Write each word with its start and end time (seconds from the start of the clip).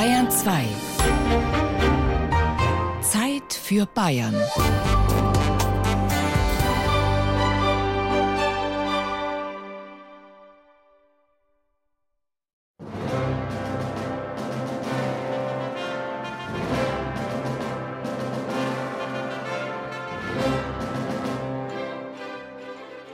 Bayern 0.00 0.30
2. 0.30 0.64
Zeit 3.02 3.52
für 3.52 3.84
Bayern. 3.84 4.34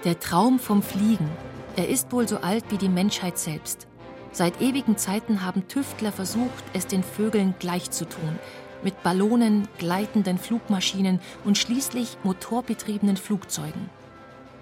Der 0.04 0.20
Traum 0.20 0.60
vom 0.60 0.84
Fliegen, 0.84 1.28
er 1.74 1.88
ist 1.88 2.12
wohl 2.12 2.28
so 2.28 2.36
alt 2.36 2.66
wie 2.68 2.78
die 2.78 2.88
Menschheit 2.88 3.38
selbst. 3.38 3.88
Seit 4.36 4.60
ewigen 4.60 4.98
Zeiten 4.98 5.46
haben 5.46 5.66
Tüftler 5.66 6.12
versucht, 6.12 6.62
es 6.74 6.86
den 6.86 7.02
Vögeln 7.02 7.54
gleichzutun, 7.58 8.38
mit 8.82 9.02
Ballonen, 9.02 9.66
gleitenden 9.78 10.36
Flugmaschinen 10.36 11.20
und 11.46 11.56
schließlich 11.56 12.18
motorbetriebenen 12.22 13.16
Flugzeugen. 13.16 13.88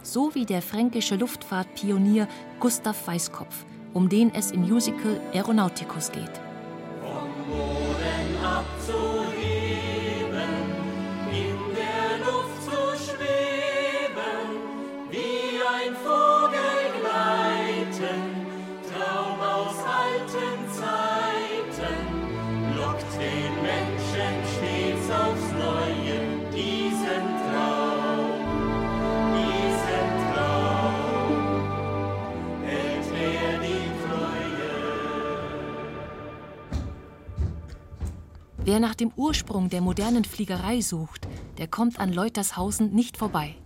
So 0.01 0.33
wie 0.37 0.47
der 0.47 0.63
fränkische 0.63 1.17
Luftfahrtpionier 1.17 2.29
Gustav 2.61 3.05
Weißkopf, 3.09 3.65
um 3.93 4.09
den 4.09 4.33
es 4.33 4.53
im 4.53 4.61
Musical 4.61 5.21
Aeronauticus 5.33 6.13
geht. 6.13 6.31
Vom 7.03 7.35
Boden 7.51 8.45
abzuheben, 8.45 9.14
Wer 38.67 38.81
nach 38.81 38.95
dem 38.95 39.13
Ursprung 39.15 39.69
der 39.69 39.83
modernen 39.83 40.25
Fliegerei 40.25 40.81
sucht, 40.81 41.29
der 41.59 41.69
kommt 41.69 42.01
an 42.01 42.15
Leutershausen 42.15 42.95
nicht 42.95 43.19
vorbei. 43.19 43.57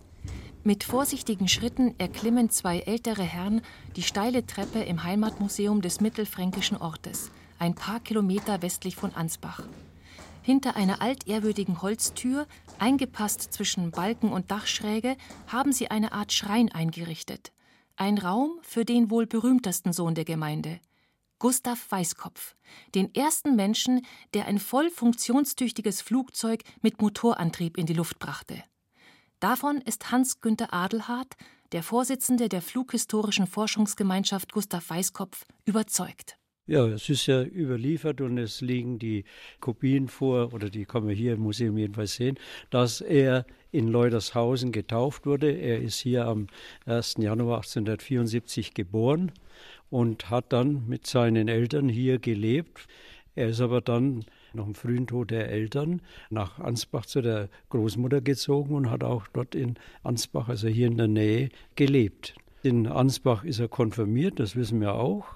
Mit 0.65 0.83
vorsichtigen 0.83 1.47
Schritten 1.47 1.95
erklimmen 1.99 2.51
zwei 2.51 2.81
ältere 2.81 3.23
Herren 3.23 3.63
die 3.95 4.03
steile 4.03 4.45
Treppe 4.45 4.81
im 4.81 5.05
Heimatmuseum 5.05 5.83
des 5.83 6.01
mittelfränkischen 6.01 6.77
Ortes, 6.77 7.31
ein 7.61 7.77
paar 7.77 8.01
Kilometer 8.01 8.61
westlich 8.61 8.97
von 8.97 9.15
Ansbach. 9.15 9.63
Hinter 10.43 10.75
einer 10.75 11.01
altehrwürdigen 11.01 11.81
Holztür, 11.81 12.49
eingepasst 12.81 13.53
zwischen 13.53 13.93
Balken 13.93 14.33
und 14.33 14.51
Dachschräge, 14.51 15.17
haben 15.47 15.73
sie 15.73 15.93
eine 15.93 16.11
Art 16.11 16.33
Schrein 16.33 16.73
eingerichtet. 16.73 17.53
Ein 17.95 18.19
Raum 18.19 18.59
für 18.63 18.85
den 18.85 19.13
wohl 19.13 19.27
berühmtesten 19.27 19.93
Sohn 19.93 20.17
der 20.17 20.25
Gemeinde, 20.25 20.81
Gustav 21.39 21.91
Weißkopf, 21.91 22.57
den 22.97 23.15
ersten 23.15 23.55
Menschen, 23.55 24.05
der 24.35 24.47
ein 24.47 24.59
voll 24.59 24.91
funktionstüchtiges 24.91 26.03
Flugzeug 26.03 26.65
mit 26.83 27.01
Motorantrieb 27.01 27.79
in 27.79 27.87
die 27.87 27.95
Luft 27.95 28.19
brachte. 28.19 28.65
Davon 29.39 29.81
ist 29.81 30.11
Hans-Günther 30.11 30.75
Adelhardt, 30.75 31.37
der 31.71 31.85
Vorsitzende 31.85 32.49
der 32.49 32.61
Flughistorischen 32.61 33.47
Forschungsgemeinschaft 33.47 34.53
Gustav 34.53 34.91
Weißkopf, 34.91 35.45
überzeugt. 35.65 36.37
Ja, 36.67 36.87
es 36.87 37.09
ist 37.09 37.27
ja 37.27 37.45
überliefert 37.45 38.21
und 38.21 38.37
es 38.37 38.61
liegen 38.61 38.99
die 38.99 39.25
Kopien 39.61 40.09
vor, 40.09 40.53
oder 40.53 40.69
die 40.69 40.85
kann 40.85 41.05
man 41.05 41.15
hier 41.15 41.35
im 41.35 41.41
Museum 41.41 41.79
jedenfalls 41.79 42.17
sehen, 42.17 42.39
dass 42.71 43.01
er 43.01 43.47
in 43.71 43.89
Leutershausen 43.89 44.73
getauft 44.73 45.25
wurde. 45.25 45.53
Er 45.53 45.81
ist 45.81 45.99
hier 45.99 46.27
am 46.27 46.49
1. 46.85 47.15
Januar 47.19 47.59
1874 47.59 48.75
geboren 48.75 49.33
und 49.91 50.31
hat 50.31 50.53
dann 50.53 50.89
mit 50.89 51.07
seinen 51.07 51.49
Eltern 51.49 51.89
hier 51.89 52.19
gelebt. 52.19 52.87
Er 53.35 53.49
ist 53.49 53.61
aber 53.61 53.81
dann 53.81 54.25
nach 54.53 54.65
dem 54.65 54.75
frühen 54.75 55.07
Tod 55.07 55.31
der 55.31 55.49
Eltern 55.51 56.03
nach 56.31 56.59
Ansbach 56.59 57.07
zu 57.07 57.21
der 57.21 57.49
Großmutter 57.71 58.21
gezogen 58.21 58.75
und 58.75 58.91
hat 58.91 59.05
auch 59.05 59.27
dort 59.33 59.55
in 59.55 59.77
Ansbach, 60.03 60.49
also 60.49 60.69
hier 60.69 60.89
in 60.89 60.97
der 60.97 61.09
Nähe, 61.09 61.51
gelebt. 61.77 62.35
In 62.63 62.87
Ansbach 62.87 63.45
ist 63.45 63.61
er 63.61 63.69
konfirmiert, 63.69 64.41
das 64.41 64.57
wissen 64.57 64.81
wir 64.81 64.95
auch. 64.95 65.27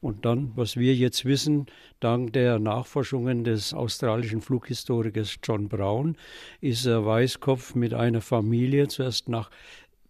Und 0.00 0.24
dann, 0.24 0.52
was 0.54 0.76
wir 0.76 0.94
jetzt 0.94 1.24
wissen, 1.24 1.66
dank 1.98 2.32
der 2.32 2.58
Nachforschungen 2.58 3.42
des 3.42 3.74
australischen 3.74 4.40
Flughistorikers 4.40 5.38
John 5.42 5.68
Brown, 5.68 6.16
ist 6.60 6.86
er 6.86 7.04
Weißkopf 7.04 7.74
mit 7.74 7.94
einer 7.94 8.20
Familie 8.20 8.86
zuerst 8.86 9.28
nach 9.28 9.50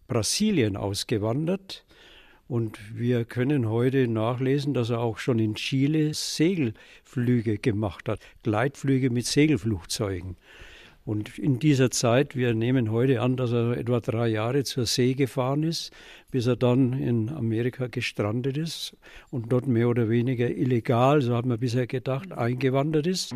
Brasilien 0.07 0.77
ausgewandert. 0.77 1.85
Und 2.49 2.79
wir 2.97 3.25
können 3.25 3.69
heute 3.69 4.07
nachlesen, 4.07 4.73
dass 4.73 4.89
er 4.89 5.01
auch 5.01 5.19
schon 5.19 5.37
in 5.37 5.53
Chile 5.53 6.15
Segelflüge 6.15 7.59
gemacht 7.59 8.09
hat, 8.09 8.21
Gleitflüge 8.41 9.11
mit 9.11 9.27
Segelflugzeugen. 9.27 10.35
Und 11.05 11.37
in 11.37 11.59
dieser 11.59 11.91
Zeit, 11.91 12.35
wir 12.35 12.55
nehmen 12.55 12.91
heute 12.91 13.21
an, 13.21 13.37
dass 13.37 13.51
er 13.51 13.77
etwa 13.77 13.99
drei 13.99 14.29
Jahre 14.29 14.63
zur 14.63 14.87
See 14.87 15.13
gefahren 15.13 15.61
ist, 15.61 15.91
bis 16.31 16.47
er 16.47 16.55
dann 16.55 16.93
in 16.93 17.29
Amerika 17.29 17.85
gestrandet 17.85 18.57
ist 18.57 18.97
und 19.29 19.51
dort 19.51 19.67
mehr 19.67 19.87
oder 19.87 20.09
weniger 20.09 20.49
illegal, 20.49 21.21
so 21.21 21.35
hat 21.35 21.45
man 21.45 21.59
bisher 21.59 21.85
gedacht, 21.85 22.31
eingewandert 22.31 23.05
ist. 23.05 23.31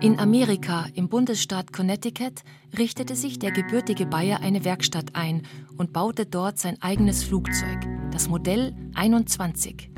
In 0.00 0.18
Amerika, 0.18 0.86
im 0.94 1.08
Bundesstaat 1.08 1.72
Connecticut, 1.72 2.42
richtete 2.76 3.16
sich 3.16 3.38
der 3.38 3.52
gebürtige 3.52 4.06
Bayer 4.06 4.40
eine 4.40 4.64
Werkstatt 4.64 5.14
ein 5.14 5.42
und 5.78 5.92
baute 5.92 6.26
dort 6.26 6.58
sein 6.58 6.80
eigenes 6.82 7.22
Flugzeug, 7.24 7.80
das 8.10 8.28
Modell 8.28 8.74
21. 8.94 9.90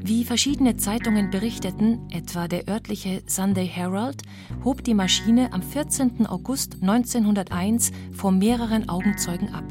Wie 0.00 0.24
verschiedene 0.24 0.76
Zeitungen 0.76 1.30
berichteten, 1.30 2.08
etwa 2.10 2.46
der 2.46 2.68
örtliche 2.68 3.22
Sunday 3.26 3.66
Herald, 3.66 4.22
hob 4.64 4.84
die 4.84 4.94
Maschine 4.94 5.52
am 5.52 5.62
14. 5.62 6.26
August 6.26 6.76
1901 6.80 7.90
vor 8.12 8.30
mehreren 8.30 8.88
Augenzeugen 8.88 9.52
ab. 9.54 9.64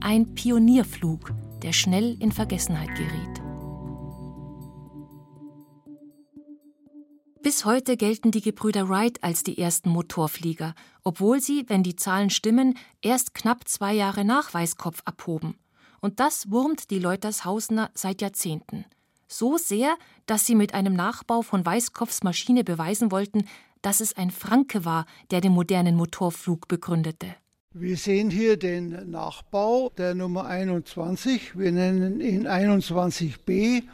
Ein 0.00 0.34
Pionierflug, 0.34 1.32
der 1.62 1.72
schnell 1.72 2.16
in 2.20 2.32
Vergessenheit 2.32 2.94
geriet. 2.94 3.45
Bis 7.46 7.64
heute 7.64 7.96
gelten 7.96 8.32
die 8.32 8.40
Gebrüder 8.40 8.88
Wright 8.88 9.22
als 9.22 9.44
die 9.44 9.56
ersten 9.56 9.88
Motorflieger, 9.90 10.74
obwohl 11.04 11.40
sie, 11.40 11.64
wenn 11.68 11.84
die 11.84 11.94
Zahlen 11.94 12.28
stimmen, 12.28 12.76
erst 13.02 13.34
knapp 13.34 13.68
zwei 13.68 13.92
Jahre 13.92 14.24
nach 14.24 14.52
Weißkopf 14.52 15.02
abhoben. 15.04 15.54
Und 16.00 16.18
das 16.18 16.50
wurmt 16.50 16.90
die 16.90 16.98
Leutershausener 16.98 17.92
seit 17.94 18.20
Jahrzehnten. 18.20 18.84
So 19.28 19.58
sehr, 19.58 19.94
dass 20.26 20.44
sie 20.44 20.56
mit 20.56 20.74
einem 20.74 20.94
Nachbau 20.94 21.42
von 21.42 21.64
Weißkopfs 21.64 22.24
Maschine 22.24 22.64
beweisen 22.64 23.12
wollten, 23.12 23.44
dass 23.80 24.00
es 24.00 24.16
ein 24.16 24.32
Franke 24.32 24.84
war, 24.84 25.06
der 25.30 25.40
den 25.40 25.52
modernen 25.52 25.94
Motorflug 25.94 26.66
begründete. 26.66 27.28
Wir 27.72 27.96
sehen 27.96 28.28
hier 28.28 28.56
den 28.56 29.08
Nachbau 29.12 29.92
der 29.96 30.16
Nummer 30.16 30.46
21. 30.46 31.56
Wir 31.56 31.70
nennen 31.70 32.20
ihn 32.20 32.48
21b. 32.48 33.84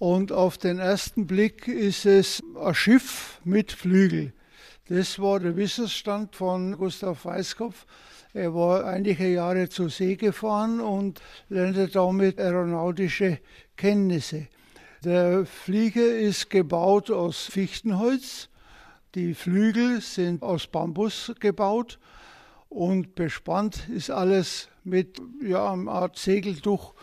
Und 0.00 0.32
auf 0.32 0.56
den 0.56 0.78
ersten 0.78 1.26
Blick 1.26 1.68
ist 1.68 2.06
es 2.06 2.42
ein 2.58 2.74
Schiff 2.74 3.38
mit 3.44 3.70
Flügel. 3.70 4.32
Das 4.88 5.18
war 5.18 5.40
der 5.40 5.58
Wissensstand 5.58 6.34
von 6.34 6.74
Gustav 6.78 7.26
Weißkopf. 7.26 7.84
Er 8.32 8.54
war 8.54 8.86
einige 8.86 9.28
Jahre 9.28 9.68
zur 9.68 9.90
See 9.90 10.16
gefahren 10.16 10.80
und 10.80 11.20
lernte 11.50 11.88
damit 11.88 12.40
aeronautische 12.40 13.40
Kenntnisse. 13.76 14.48
Der 15.04 15.44
Flieger 15.44 16.16
ist 16.18 16.48
gebaut 16.48 17.10
aus 17.10 17.44
Fichtenholz. 17.44 18.48
Die 19.14 19.34
Flügel 19.34 20.00
sind 20.00 20.42
aus 20.42 20.66
Bambus 20.66 21.30
gebaut 21.40 21.98
und 22.70 23.16
bespannt 23.16 23.86
ist 23.90 24.10
alles 24.10 24.68
mit 24.82 25.20
ja, 25.42 25.74
einer 25.74 25.92
Art 25.92 26.16
Segeltuch 26.16 26.94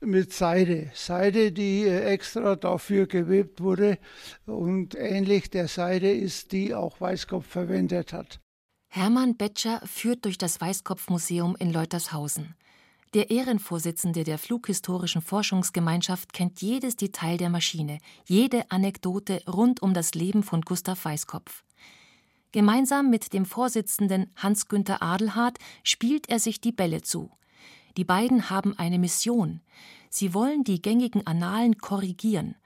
mit 0.00 0.32
Seide. 0.32 0.90
Seide, 0.94 1.52
die 1.52 1.84
extra 1.84 2.56
dafür 2.56 3.06
gewebt 3.06 3.60
wurde 3.60 3.98
und 4.46 4.94
ähnlich 4.94 5.50
der 5.50 5.68
Seide 5.68 6.10
ist, 6.10 6.52
die 6.52 6.74
auch 6.74 7.00
Weißkopf 7.00 7.46
verwendet 7.46 8.12
hat. 8.12 8.40
Hermann 8.88 9.36
Betscher 9.36 9.80
führt 9.86 10.24
durch 10.24 10.36
das 10.36 10.60
Weißkopfmuseum 10.60 11.56
in 11.58 11.72
Leutershausen. 11.72 12.56
Der 13.14 13.30
Ehrenvorsitzende 13.30 14.22
der 14.22 14.38
Flughistorischen 14.38 15.20
Forschungsgemeinschaft 15.20 16.32
kennt 16.32 16.62
jedes 16.62 16.94
Detail 16.94 17.36
der 17.38 17.50
Maschine, 17.50 17.98
jede 18.26 18.70
Anekdote 18.70 19.42
rund 19.48 19.82
um 19.82 19.94
das 19.94 20.14
Leben 20.14 20.44
von 20.44 20.62
Gustav 20.62 21.04
Weißkopf. 21.04 21.64
Gemeinsam 22.52 23.10
mit 23.10 23.32
dem 23.32 23.46
Vorsitzenden 23.46 24.30
Hans-Günther 24.36 25.02
Adelhardt 25.02 25.58
spielt 25.84 26.28
er 26.28 26.40
sich 26.40 26.60
die 26.60 26.72
Bälle 26.72 27.02
zu. 27.02 27.30
Die 27.96 28.04
beiden 28.04 28.50
haben 28.50 28.78
eine 28.78 28.98
Mission. 28.98 29.60
Sie 30.08 30.34
wollen 30.34 30.64
die 30.64 30.82
gängigen 30.82 31.26
Annalen 31.26 31.78
korrigieren. 31.78 32.56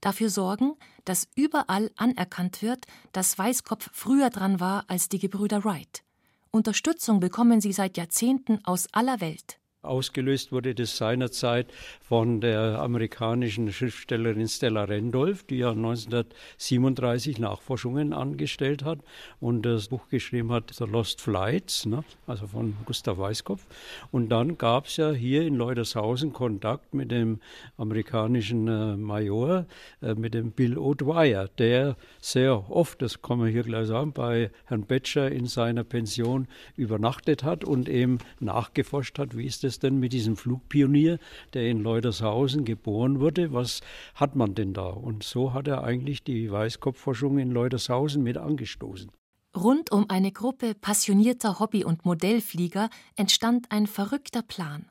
Dafür 0.00 0.30
sorgen, 0.30 0.74
dass 1.04 1.28
überall 1.34 1.90
anerkannt 1.96 2.62
wird, 2.62 2.86
dass 3.12 3.38
Weißkopf 3.38 3.90
früher 3.92 4.30
dran 4.30 4.60
war 4.60 4.84
als 4.88 5.08
die 5.08 5.18
Gebrüder 5.18 5.64
Wright. 5.64 6.02
Unterstützung 6.50 7.20
bekommen 7.20 7.60
sie 7.60 7.72
seit 7.72 7.96
Jahrzehnten 7.96 8.64
aus 8.64 8.86
aller 8.92 9.20
Welt. 9.20 9.58
Ausgelöst 9.86 10.52
wurde 10.52 10.74
das 10.74 10.96
seinerzeit 10.96 11.72
von 12.00 12.40
der 12.40 12.80
amerikanischen 12.80 13.72
Schriftstellerin 13.72 14.48
Stella 14.48 14.84
Randolph, 14.84 15.44
die 15.44 15.58
ja 15.58 15.70
1937 15.70 17.38
Nachforschungen 17.38 18.12
angestellt 18.12 18.84
hat 18.84 18.98
und 19.40 19.62
das 19.62 19.88
Buch 19.88 20.08
geschrieben 20.08 20.52
hat, 20.52 20.72
The 20.74 20.84
Lost 20.84 21.20
Flights, 21.20 21.86
ne? 21.86 22.04
also 22.26 22.46
von 22.46 22.76
Gustav 22.84 23.18
Weißkopf. 23.18 23.64
Und 24.10 24.28
dann 24.28 24.58
gab 24.58 24.86
es 24.86 24.96
ja 24.96 25.10
hier 25.10 25.42
in 25.42 25.56
Leutershausen 25.56 26.32
Kontakt 26.32 26.94
mit 26.94 27.10
dem 27.10 27.40
amerikanischen 27.76 28.68
äh, 28.68 28.96
Major, 28.96 29.66
äh, 30.02 30.14
mit 30.14 30.34
dem 30.34 30.52
Bill 30.52 30.78
O'Dwyer, 30.78 31.48
der 31.58 31.96
sehr 32.20 32.70
oft, 32.70 33.02
das 33.02 33.22
kann 33.22 33.38
man 33.38 33.48
hier 33.48 33.62
gleich 33.62 33.86
sagen, 33.88 34.12
bei 34.12 34.50
Herrn 34.64 34.82
Betscher 34.82 35.30
in 35.30 35.46
seiner 35.46 35.84
Pension 35.84 36.48
übernachtet 36.76 37.42
hat 37.42 37.64
und 37.64 37.88
eben 37.88 38.18
nachgeforscht 38.40 39.18
hat, 39.18 39.36
wie 39.36 39.46
ist 39.46 39.64
das 39.64 39.75
es 39.76 39.80
denn 39.80 39.98
mit 39.98 40.12
diesem 40.12 40.36
Flugpionier, 40.36 41.18
der 41.52 41.68
in 41.68 41.80
Leutershausen 41.80 42.64
geboren 42.64 43.20
wurde? 43.20 43.52
Was 43.52 43.80
hat 44.14 44.34
man 44.34 44.54
denn 44.54 44.72
da? 44.72 44.86
Und 44.88 45.22
so 45.22 45.52
hat 45.52 45.68
er 45.68 45.84
eigentlich 45.84 46.24
die 46.24 46.50
Weißkopfforschung 46.50 47.38
in 47.38 47.50
Leutershausen 47.50 48.22
mit 48.22 48.38
angestoßen. 48.38 49.10
Rund 49.54 49.92
um 49.92 50.10
eine 50.10 50.32
Gruppe 50.32 50.74
passionierter 50.74 51.58
Hobby- 51.58 51.84
und 51.84 52.04
Modellflieger 52.04 52.90
entstand 53.16 53.70
ein 53.70 53.86
verrückter 53.86 54.42
Plan. 54.42 54.86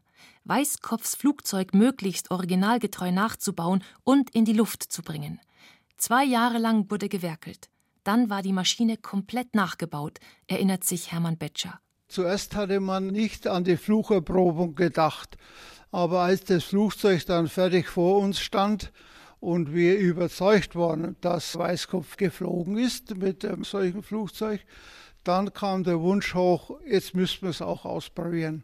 Weißkopfs 0.45 1.15
Flugzeug 1.15 1.73
möglichst 1.73 2.31
originalgetreu 2.31 3.11
nachzubauen 3.11 3.83
und 4.03 4.29
in 4.35 4.45
die 4.45 4.53
Luft 4.53 4.83
zu 4.83 5.01
bringen. 5.01 5.39
Zwei 5.97 6.23
Jahre 6.23 6.57
lang 6.57 6.89
wurde 6.91 7.09
gewerkelt. 7.09 7.69
Dann 8.03 8.29
war 8.29 8.43
die 8.43 8.53
Maschine 8.53 8.97
komplett 8.97 9.55
nachgebaut, 9.55 10.19
erinnert 10.47 10.83
sich 10.83 11.11
Hermann 11.11 11.37
Betscher. 11.37 11.79
Zuerst 12.07 12.55
hatte 12.55 12.79
man 12.79 13.07
nicht 13.07 13.47
an 13.47 13.63
die 13.63 13.77
Flucherprobung 13.77 14.75
gedacht, 14.75 15.37
aber 15.91 16.21
als 16.21 16.43
das 16.43 16.63
Flugzeug 16.63 17.25
dann 17.25 17.47
fertig 17.47 17.87
vor 17.87 18.19
uns 18.19 18.39
stand 18.39 18.91
und 19.39 19.73
wir 19.73 19.97
überzeugt 19.97 20.75
waren, 20.75 21.15
dass 21.21 21.57
Weißkopf 21.57 22.17
geflogen 22.17 22.77
ist 22.77 23.17
mit 23.17 23.43
einem 23.43 23.63
solchen 23.63 24.03
Flugzeug, 24.03 24.61
dann 25.23 25.53
kam 25.53 25.83
der 25.83 25.99
Wunsch 26.01 26.35
hoch, 26.35 26.79
jetzt 26.85 27.15
müssen 27.15 27.43
wir 27.43 27.49
es 27.49 27.61
auch 27.61 27.85
ausprobieren. 27.85 28.63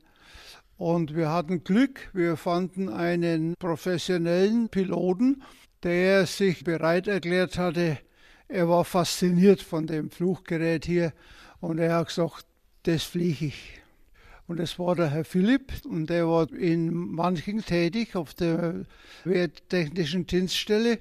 Und 0.77 1.15
wir 1.15 1.29
hatten 1.29 1.63
Glück, 1.63 2.09
wir 2.13 2.37
fanden 2.37 2.89
einen 2.89 3.55
professionellen 3.59 4.69
Piloten, 4.69 5.43
der 5.83 6.25
sich 6.25 6.63
bereit 6.63 7.07
erklärt 7.07 7.57
hatte, 7.57 7.97
er 8.47 8.67
war 8.67 8.83
fasziniert 8.83 9.61
von 9.61 9.87
dem 9.87 10.09
Fluggerät 10.09 10.85
hier 10.85 11.13
und 11.61 11.79
er 11.79 11.95
hat 11.95 12.07
gesagt, 12.07 12.45
das 12.83 13.03
fliege 13.03 13.47
ich. 13.47 13.81
Und 14.47 14.59
das 14.59 14.77
war 14.79 14.95
der 14.95 15.09
Herr 15.09 15.23
Philipp 15.23 15.71
und 15.85 16.09
der 16.09 16.27
war 16.27 16.51
in 16.51 16.93
Manching 16.93 17.63
tätig 17.63 18.15
auf 18.15 18.33
der 18.33 18.85
Wehrtechnischen 19.23 20.27
Dienststelle. 20.27 20.99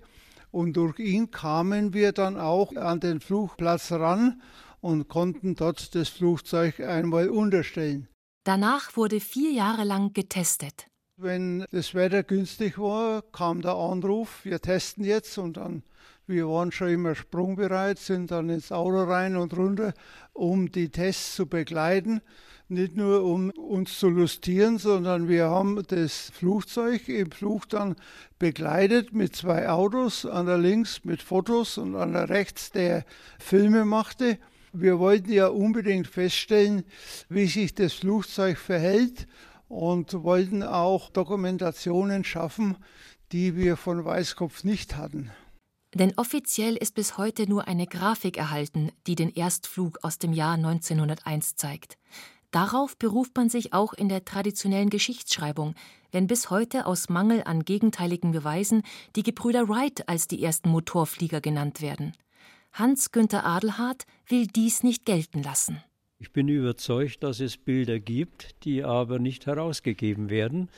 Und 0.52 0.74
durch 0.74 0.98
ihn 0.98 1.30
kamen 1.30 1.92
wir 1.92 2.12
dann 2.12 2.36
auch 2.36 2.74
an 2.76 3.00
den 3.00 3.20
Flugplatz 3.20 3.92
ran 3.92 4.40
und 4.80 5.08
konnten 5.08 5.54
dort 5.56 5.94
das 5.94 6.08
Flugzeug 6.08 6.80
einmal 6.80 7.28
unterstellen. 7.28 8.08
Danach 8.44 8.96
wurde 8.96 9.20
vier 9.20 9.52
Jahre 9.52 9.84
lang 9.84 10.12
getestet. 10.12 10.86
Wenn 11.16 11.66
das 11.70 11.94
Wetter 11.94 12.22
günstig 12.22 12.78
war, 12.78 13.22
kam 13.22 13.60
der 13.60 13.74
Anruf, 13.74 14.44
wir 14.44 14.60
testen 14.60 15.04
jetzt 15.04 15.36
und 15.36 15.58
dann 15.58 15.82
wir 16.26 16.48
waren 16.48 16.70
schon 16.70 16.90
immer 16.90 17.14
sprungbereit, 17.14 17.98
sind 17.98 18.30
dann 18.30 18.50
ins 18.50 18.70
Auto 18.70 19.02
rein 19.02 19.36
und 19.36 19.56
runter, 19.56 19.94
um 20.32 20.70
die 20.70 20.88
Tests 20.90 21.34
zu 21.34 21.46
begleiten. 21.46 22.20
Nicht 22.68 22.96
nur 22.96 23.24
um 23.24 23.50
uns 23.50 23.98
zu 23.98 24.08
lustieren, 24.08 24.78
sondern 24.78 25.28
wir 25.28 25.46
haben 25.46 25.82
das 25.88 26.30
Flugzeug 26.32 27.08
im 27.08 27.32
Flug 27.32 27.68
dann 27.68 27.96
begleitet 28.38 29.12
mit 29.12 29.34
zwei 29.34 29.68
Autos, 29.68 30.24
an 30.24 30.46
der 30.46 30.58
links 30.58 31.04
mit 31.04 31.20
Fotos 31.20 31.78
und 31.78 31.96
an 31.96 32.12
der 32.12 32.28
rechts, 32.28 32.70
der 32.70 33.04
Filme 33.40 33.84
machte. 33.84 34.38
Wir 34.72 35.00
wollten 35.00 35.32
ja 35.32 35.48
unbedingt 35.48 36.06
feststellen, 36.06 36.84
wie 37.28 37.46
sich 37.46 37.74
das 37.74 37.92
Flugzeug 37.92 38.56
verhält 38.56 39.26
und 39.68 40.22
wollten 40.22 40.62
auch 40.62 41.10
Dokumentationen 41.10 42.22
schaffen, 42.22 42.76
die 43.32 43.56
wir 43.56 43.76
von 43.76 44.04
Weißkopf 44.04 44.62
nicht 44.62 44.96
hatten. 44.96 45.32
Denn 45.94 46.12
offiziell 46.16 46.76
ist 46.76 46.94
bis 46.94 47.18
heute 47.18 47.48
nur 47.48 47.66
eine 47.66 47.86
Grafik 47.86 48.36
erhalten, 48.36 48.92
die 49.06 49.16
den 49.16 49.30
Erstflug 49.30 49.98
aus 50.02 50.18
dem 50.18 50.32
Jahr 50.32 50.54
1901 50.54 51.56
zeigt. 51.56 51.98
Darauf 52.52 52.96
beruft 52.96 53.36
man 53.36 53.48
sich 53.48 53.72
auch 53.72 53.92
in 53.92 54.08
der 54.08 54.24
traditionellen 54.24 54.90
Geschichtsschreibung, 54.90 55.74
wenn 56.10 56.26
bis 56.26 56.50
heute 56.50 56.86
aus 56.86 57.08
Mangel 57.08 57.42
an 57.44 57.64
gegenteiligen 57.64 58.32
Beweisen 58.32 58.82
die 59.14 59.22
Gebrüder 59.22 59.68
Wright 59.68 60.08
als 60.08 60.26
die 60.26 60.42
ersten 60.42 60.68
Motorflieger 60.70 61.40
genannt 61.40 61.80
werden. 61.80 62.12
Hans 62.72 63.12
Günther 63.12 63.44
Adelhardt 63.44 64.04
will 64.28 64.46
dies 64.46 64.82
nicht 64.82 65.04
gelten 65.04 65.42
lassen. 65.42 65.82
Ich 66.18 66.32
bin 66.32 66.48
überzeugt, 66.48 67.22
dass 67.22 67.40
es 67.40 67.56
Bilder 67.56 67.98
gibt, 67.98 68.64
die 68.64 68.84
aber 68.84 69.18
nicht 69.18 69.46
herausgegeben 69.46 70.28
werden, 70.28 70.68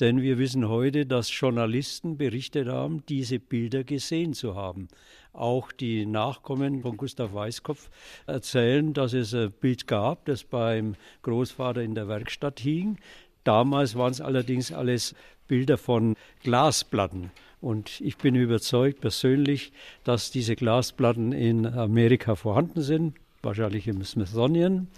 denn 0.00 0.20
wir 0.22 0.38
wissen 0.38 0.68
heute, 0.68 1.06
dass 1.06 1.38
Journalisten 1.38 2.16
berichtet 2.16 2.68
haben, 2.68 3.02
diese 3.08 3.38
Bilder 3.38 3.84
gesehen 3.84 4.34
zu 4.34 4.54
haben. 4.54 4.88
Auch 5.32 5.72
die 5.72 6.06
Nachkommen 6.06 6.82
von 6.82 6.96
Gustav 6.96 7.34
Weißkopf 7.34 7.90
erzählen, 8.26 8.92
dass 8.92 9.12
es 9.12 9.34
ein 9.34 9.52
Bild 9.52 9.86
gab, 9.86 10.24
das 10.26 10.44
beim 10.44 10.96
Großvater 11.22 11.82
in 11.82 11.94
der 11.94 12.08
Werkstatt 12.08 12.60
hing. 12.60 12.98
Damals 13.44 13.96
waren 13.96 14.12
es 14.12 14.20
allerdings 14.20 14.72
alles 14.72 15.14
Bilder 15.46 15.78
von 15.78 16.16
Glasplatten. 16.42 17.30
Und 17.60 18.00
ich 18.00 18.16
bin 18.16 18.34
überzeugt 18.34 19.00
persönlich, 19.00 19.72
dass 20.04 20.30
diese 20.30 20.56
Glasplatten 20.56 21.32
in 21.32 21.66
Amerika 21.66 22.34
vorhanden 22.34 22.82
sind, 22.82 23.14
wahrscheinlich 23.46 23.88
im 23.88 24.04
Smithsonian, 24.04 24.88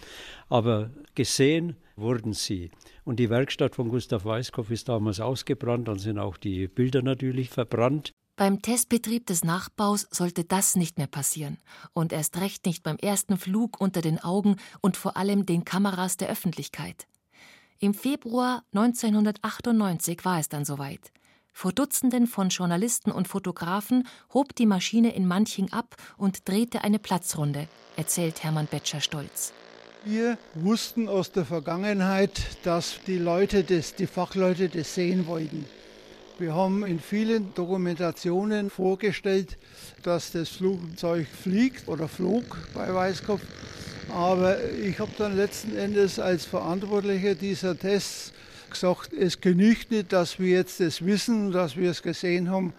aber 0.49 0.91
gesehen 1.15 1.77
wurden 1.95 2.33
sie. 2.33 2.71
Und 3.05 3.21
die 3.21 3.31
Werkstatt 3.31 3.77
von 3.77 3.91
Gustav 3.91 4.25
Weißkopf 4.25 4.71
ist 4.71 4.89
damals 4.89 5.21
ausgebrannt, 5.21 5.87
dann 5.87 5.99
sind 5.99 6.19
auch 6.19 6.37
die 6.37 6.67
Bilder 6.67 7.03
natürlich 7.03 7.51
verbrannt. 7.51 8.13
Beim 8.35 8.63
Testbetrieb 8.63 9.27
des 9.27 9.45
Nachbaus 9.45 10.07
sollte 10.11 10.45
das 10.45 10.77
nicht 10.77 10.97
mehr 10.97 11.09
passieren. 11.09 11.59
Und 11.93 12.13
erst 12.13 12.41
recht 12.41 12.67
nicht 12.67 12.85
beim 12.85 12.97
ersten 12.97 13.37
Flug 13.37 13.81
unter 13.81 14.01
den 14.01 14.21
Augen 14.21 14.57
und 14.81 14.97
vor 14.97 15.17
allem 15.17 15.45
den 15.45 15.65
Kameras 15.65 16.17
der 16.17 16.29
Öffentlichkeit. 16.29 17.09
Im 17.81 17.95
Februar 17.95 18.65
1998 18.73 20.25
war 20.25 20.39
es 20.39 20.49
dann 20.49 20.65
soweit. 20.65 21.13
Vor 21.61 21.73
Dutzenden 21.73 22.29
von 22.29 22.51
Journalisten 22.51 23.11
und 23.11 23.27
Fotografen 23.27 24.07
hob 24.33 24.55
die 24.55 24.65
Maschine 24.65 25.13
in 25.17 25.27
Manching 25.27 25.73
ab 25.73 25.97
und 26.17 26.49
drehte 26.49 26.85
eine 26.85 27.01
Platzrunde, 27.01 27.67
erzählt 27.97 28.45
Hermann 28.45 28.69
Betscher 28.71 29.01
stolz. 29.01 29.53
Wir 30.05 30.39
wussten 30.55 31.09
aus 31.09 31.33
der 31.33 31.45
Vergangenheit, 31.45 32.31
dass 32.63 33.01
die 33.09 33.19
Leute 33.19 33.65
das, 33.65 33.97
die 33.97 34.07
Fachleute 34.07 34.69
das 34.69 34.95
sehen 34.95 35.27
wollten. 35.27 35.67
Wir 36.39 36.55
haben 36.55 36.87
in 36.87 37.01
vielen 37.01 37.53
Dokumentationen 37.55 38.71
vorgestellt, 38.71 39.59
dass 40.05 40.31
das 40.31 40.51
Flugzeug 40.51 41.27
fliegt 41.27 41.89
oder 41.89 42.07
flog 42.07 42.45
bei 42.73 42.95
Weißkopf. 42.95 43.43
Aber 44.15 44.63
ich 44.75 45.01
habe 45.01 45.11
dann 45.19 45.37
letzten 45.37 45.77
Endes 45.77 46.21
als 46.21 46.45
Verantwortlicher 46.45 47.35
dieser 47.35 47.77
Tests 47.77 48.33
gesagt, 48.71 49.13
es 49.13 49.41
genügt 49.41 49.91
nicht, 49.91 50.13
dass 50.13 50.39
wir 50.39 50.51
jetzt 50.51 50.81
das 50.81 51.05
wissen, 51.05 51.53
dass 51.53 51.77
wir 51.77 51.91
es 51.91 52.03
gesehen 52.03 52.51
haben. 52.51 52.73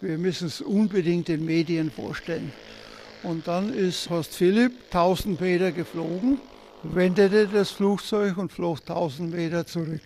Wir 0.00 0.18
müssen 0.18 0.48
es 0.48 0.60
unbedingt 0.60 1.28
den 1.28 1.44
Medien 1.44 1.90
vorstellen. 1.90 2.52
Und 3.22 3.48
dann 3.48 3.72
ist 3.72 4.10
Horst 4.10 4.34
Philipp 4.34 4.72
1000 4.90 5.40
Meter 5.40 5.72
geflogen 5.72 6.38
wendete 6.94 7.48
das 7.48 7.70
Flugzeug 7.70 8.36
und 8.36 8.52
flog 8.52 8.80
1000 8.80 9.32
Meter 9.32 9.66
zurück. 9.66 10.02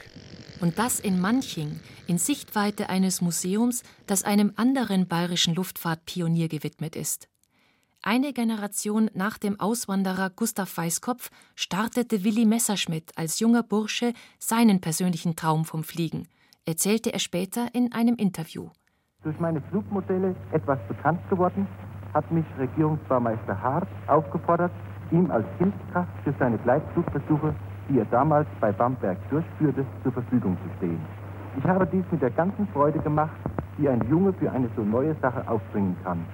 Und 0.60 0.78
das 0.78 1.00
in 1.00 1.20
Manching, 1.20 1.80
in 2.06 2.18
Sichtweite 2.18 2.88
eines 2.88 3.20
Museums, 3.20 3.82
das 4.06 4.24
einem 4.24 4.52
anderen 4.56 5.08
bayerischen 5.08 5.54
Luftfahrtpionier 5.54 6.48
gewidmet 6.48 6.96
ist. 6.96 7.29
Eine 8.02 8.32
Generation 8.32 9.10
nach 9.12 9.36
dem 9.36 9.60
Auswanderer 9.60 10.30
Gustav 10.30 10.74
Weißkopf 10.74 11.30
startete 11.54 12.24
Willi 12.24 12.46
Messerschmidt 12.46 13.12
als 13.14 13.40
junger 13.40 13.62
Bursche 13.62 14.14
seinen 14.38 14.80
persönlichen 14.80 15.36
Traum 15.36 15.66
vom 15.66 15.84
Fliegen, 15.84 16.26
erzählte 16.64 17.12
er 17.12 17.18
später 17.18 17.66
in 17.74 17.92
einem 17.92 18.14
Interview. 18.16 18.70
Durch 19.22 19.38
meine 19.38 19.60
Flugmodelle 19.68 20.34
etwas 20.52 20.78
bekannt 20.88 21.20
geworden, 21.28 21.66
hat 22.14 22.32
mich 22.32 22.46
Regierungsbaumeister 22.58 23.60
Hart 23.60 23.88
aufgefordert, 24.06 24.72
ihm 25.10 25.30
als 25.30 25.46
Hilfskraft 25.58 26.22
für 26.24 26.34
seine 26.38 26.56
Gleitflugversuche, 26.56 27.54
die 27.90 27.98
er 27.98 28.06
damals 28.06 28.48
bei 28.62 28.72
Bamberg 28.72 29.18
durchführte, 29.28 29.84
zur 30.02 30.12
Verfügung 30.12 30.56
zu 30.64 30.76
stehen. 30.78 31.00
Ich 31.58 31.64
habe 31.64 31.86
dies 31.86 32.04
mit 32.10 32.22
der 32.22 32.30
ganzen 32.30 32.66
Freude 32.68 32.98
gemacht, 33.00 33.36
die 33.76 33.90
ein 33.90 34.00
Junge 34.08 34.32
für 34.32 34.50
eine 34.50 34.70
so 34.74 34.82
neue 34.82 35.14
Sache 35.20 35.46
aufbringen 35.46 35.96
kann. 36.02 36.24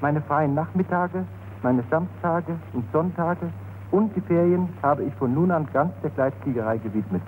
Meine 0.00 0.22
freien 0.22 0.54
Nachmittage, 0.54 1.24
meine 1.62 1.82
Samstage 1.90 2.56
und 2.72 2.84
Sonntage 2.92 3.50
und 3.90 4.14
die 4.14 4.20
Ferien 4.20 4.68
habe 4.82 5.04
ich 5.04 5.14
von 5.14 5.34
nun 5.34 5.50
an 5.50 5.68
ganz 5.72 5.92
der 6.02 6.10
Gleitfliegerei 6.10 6.78
gewidmet. 6.78 7.22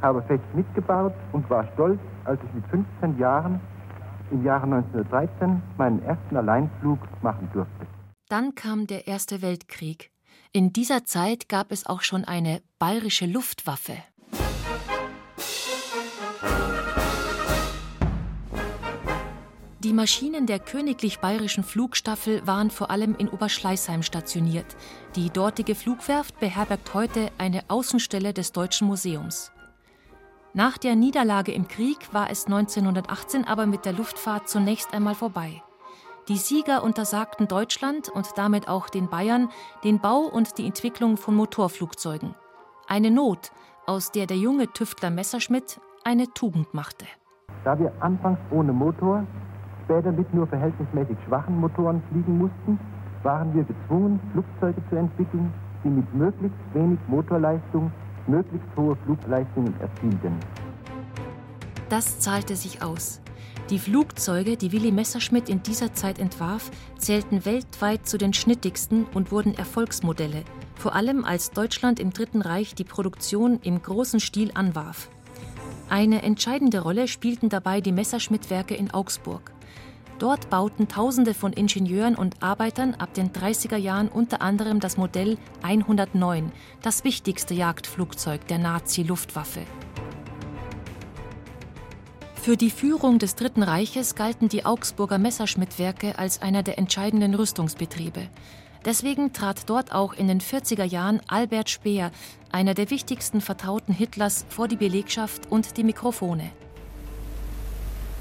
Habe 0.00 0.22
fest 0.22 0.44
mitgebaut 0.54 1.12
und 1.32 1.48
war 1.50 1.66
stolz, 1.74 2.00
als 2.24 2.40
ich 2.42 2.54
mit 2.54 2.66
15 2.68 3.18
Jahren 3.18 3.60
im 4.30 4.44
Jahre 4.44 4.64
1913 4.64 5.60
meinen 5.76 6.02
ersten 6.04 6.36
Alleinflug 6.36 6.98
machen 7.22 7.48
durfte. 7.52 7.86
Dann 8.28 8.54
kam 8.54 8.86
der 8.86 9.06
Erste 9.06 9.42
Weltkrieg. 9.42 10.10
In 10.52 10.72
dieser 10.72 11.04
Zeit 11.04 11.48
gab 11.48 11.72
es 11.72 11.86
auch 11.86 12.02
schon 12.02 12.24
eine 12.24 12.62
bayerische 12.78 13.26
Luftwaffe. 13.26 13.94
Die 19.90 19.96
Maschinen 19.96 20.46
der 20.46 20.60
Königlich 20.60 21.18
Bayerischen 21.18 21.64
Flugstaffel 21.64 22.46
waren 22.46 22.70
vor 22.70 22.92
allem 22.92 23.16
in 23.18 23.28
Oberschleißheim 23.28 24.04
stationiert. 24.04 24.76
Die 25.16 25.30
dortige 25.30 25.74
Flugwerft 25.74 26.38
beherbergt 26.38 26.94
heute 26.94 27.26
eine 27.38 27.64
Außenstelle 27.66 28.32
des 28.32 28.52
Deutschen 28.52 28.86
Museums. 28.86 29.50
Nach 30.54 30.78
der 30.78 30.94
Niederlage 30.94 31.50
im 31.50 31.66
Krieg 31.66 31.96
war 32.14 32.30
es 32.30 32.46
1918 32.46 33.48
aber 33.48 33.66
mit 33.66 33.84
der 33.84 33.92
Luftfahrt 33.92 34.48
zunächst 34.48 34.94
einmal 34.94 35.16
vorbei. 35.16 35.60
Die 36.28 36.36
Sieger 36.36 36.84
untersagten 36.84 37.48
Deutschland 37.48 38.10
und 38.10 38.28
damit 38.36 38.68
auch 38.68 38.90
den 38.90 39.08
Bayern 39.08 39.48
den 39.82 39.98
Bau 39.98 40.20
und 40.20 40.56
die 40.56 40.66
Entwicklung 40.66 41.16
von 41.16 41.34
Motorflugzeugen. 41.34 42.36
Eine 42.86 43.10
Not, 43.10 43.50
aus 43.86 44.12
der 44.12 44.26
der 44.26 44.36
junge 44.36 44.72
Tüftler 44.72 45.10
Messerschmidt 45.10 45.80
eine 46.04 46.32
Tugend 46.32 46.74
machte. 46.74 47.06
Da 47.64 47.76
wir 47.76 47.92
anfangs 48.00 48.38
ohne 48.52 48.72
Motor 48.72 49.26
später 49.90 50.12
mit 50.12 50.32
nur 50.32 50.46
verhältnismäßig 50.46 51.16
schwachen 51.26 51.58
Motoren 51.58 52.00
fliegen 52.10 52.38
mussten, 52.38 52.78
waren 53.24 53.52
wir 53.52 53.64
gezwungen, 53.64 54.20
Flugzeuge 54.32 54.80
zu 54.88 54.96
entwickeln, 54.96 55.52
die 55.82 55.88
mit 55.88 56.14
möglichst 56.14 56.58
wenig 56.74 56.98
Motorleistung 57.08 57.90
möglichst 58.28 58.68
hohe 58.76 58.94
Flugleistungen 59.04 59.74
erzielten. 59.80 60.38
Das 61.88 62.20
zahlte 62.20 62.54
sich 62.54 62.82
aus. 62.82 63.20
Die 63.68 63.80
Flugzeuge, 63.80 64.56
die 64.56 64.70
Willy 64.70 64.92
Messerschmidt 64.92 65.48
in 65.48 65.62
dieser 65.62 65.92
Zeit 65.92 66.20
entwarf, 66.20 66.70
zählten 66.96 67.44
weltweit 67.44 68.06
zu 68.06 68.16
den 68.16 68.32
schnittigsten 68.32 69.06
und 69.12 69.32
wurden 69.32 69.54
Erfolgsmodelle, 69.54 70.44
vor 70.76 70.94
allem 70.94 71.24
als 71.24 71.50
Deutschland 71.50 71.98
im 71.98 72.12
Dritten 72.12 72.42
Reich 72.42 72.76
die 72.76 72.84
Produktion 72.84 73.58
im 73.64 73.82
großen 73.82 74.20
Stil 74.20 74.52
anwarf. 74.54 75.08
Eine 75.88 76.22
entscheidende 76.22 76.80
Rolle 76.80 77.08
spielten 77.08 77.48
dabei 77.48 77.80
die 77.80 77.92
Messerschmitt-Werke 77.92 78.76
in 78.76 78.92
Augsburg. 78.92 79.52
Dort 80.20 80.50
bauten 80.50 80.86
Tausende 80.86 81.32
von 81.32 81.54
Ingenieuren 81.54 82.14
und 82.14 82.42
Arbeitern 82.42 82.94
ab 82.94 83.14
den 83.14 83.30
30er 83.30 83.78
Jahren 83.78 84.10
unter 84.10 84.42
anderem 84.42 84.78
das 84.78 84.98
Modell 84.98 85.38
109, 85.62 86.52
das 86.82 87.04
wichtigste 87.04 87.54
Jagdflugzeug 87.54 88.46
der 88.46 88.58
Nazi-Luftwaffe. 88.58 89.62
Für 92.34 92.58
die 92.58 92.68
Führung 92.68 93.18
des 93.18 93.34
Dritten 93.34 93.62
Reiches 93.62 94.14
galten 94.14 94.50
die 94.50 94.66
Augsburger 94.66 95.16
Messerschmitt-Werke 95.16 96.18
als 96.18 96.42
einer 96.42 96.62
der 96.62 96.76
entscheidenden 96.76 97.34
Rüstungsbetriebe. 97.34 98.28
Deswegen 98.84 99.32
trat 99.32 99.70
dort 99.70 99.92
auch 99.92 100.12
in 100.12 100.28
den 100.28 100.42
40er 100.42 100.84
Jahren 100.84 101.22
Albert 101.28 101.70
Speer, 101.70 102.10
einer 102.52 102.74
der 102.74 102.90
wichtigsten 102.90 103.40
Vertrauten 103.40 103.94
Hitlers, 103.94 104.44
vor 104.50 104.68
die 104.68 104.76
Belegschaft 104.76 105.50
und 105.50 105.78
die 105.78 105.84
Mikrofone 105.84 106.50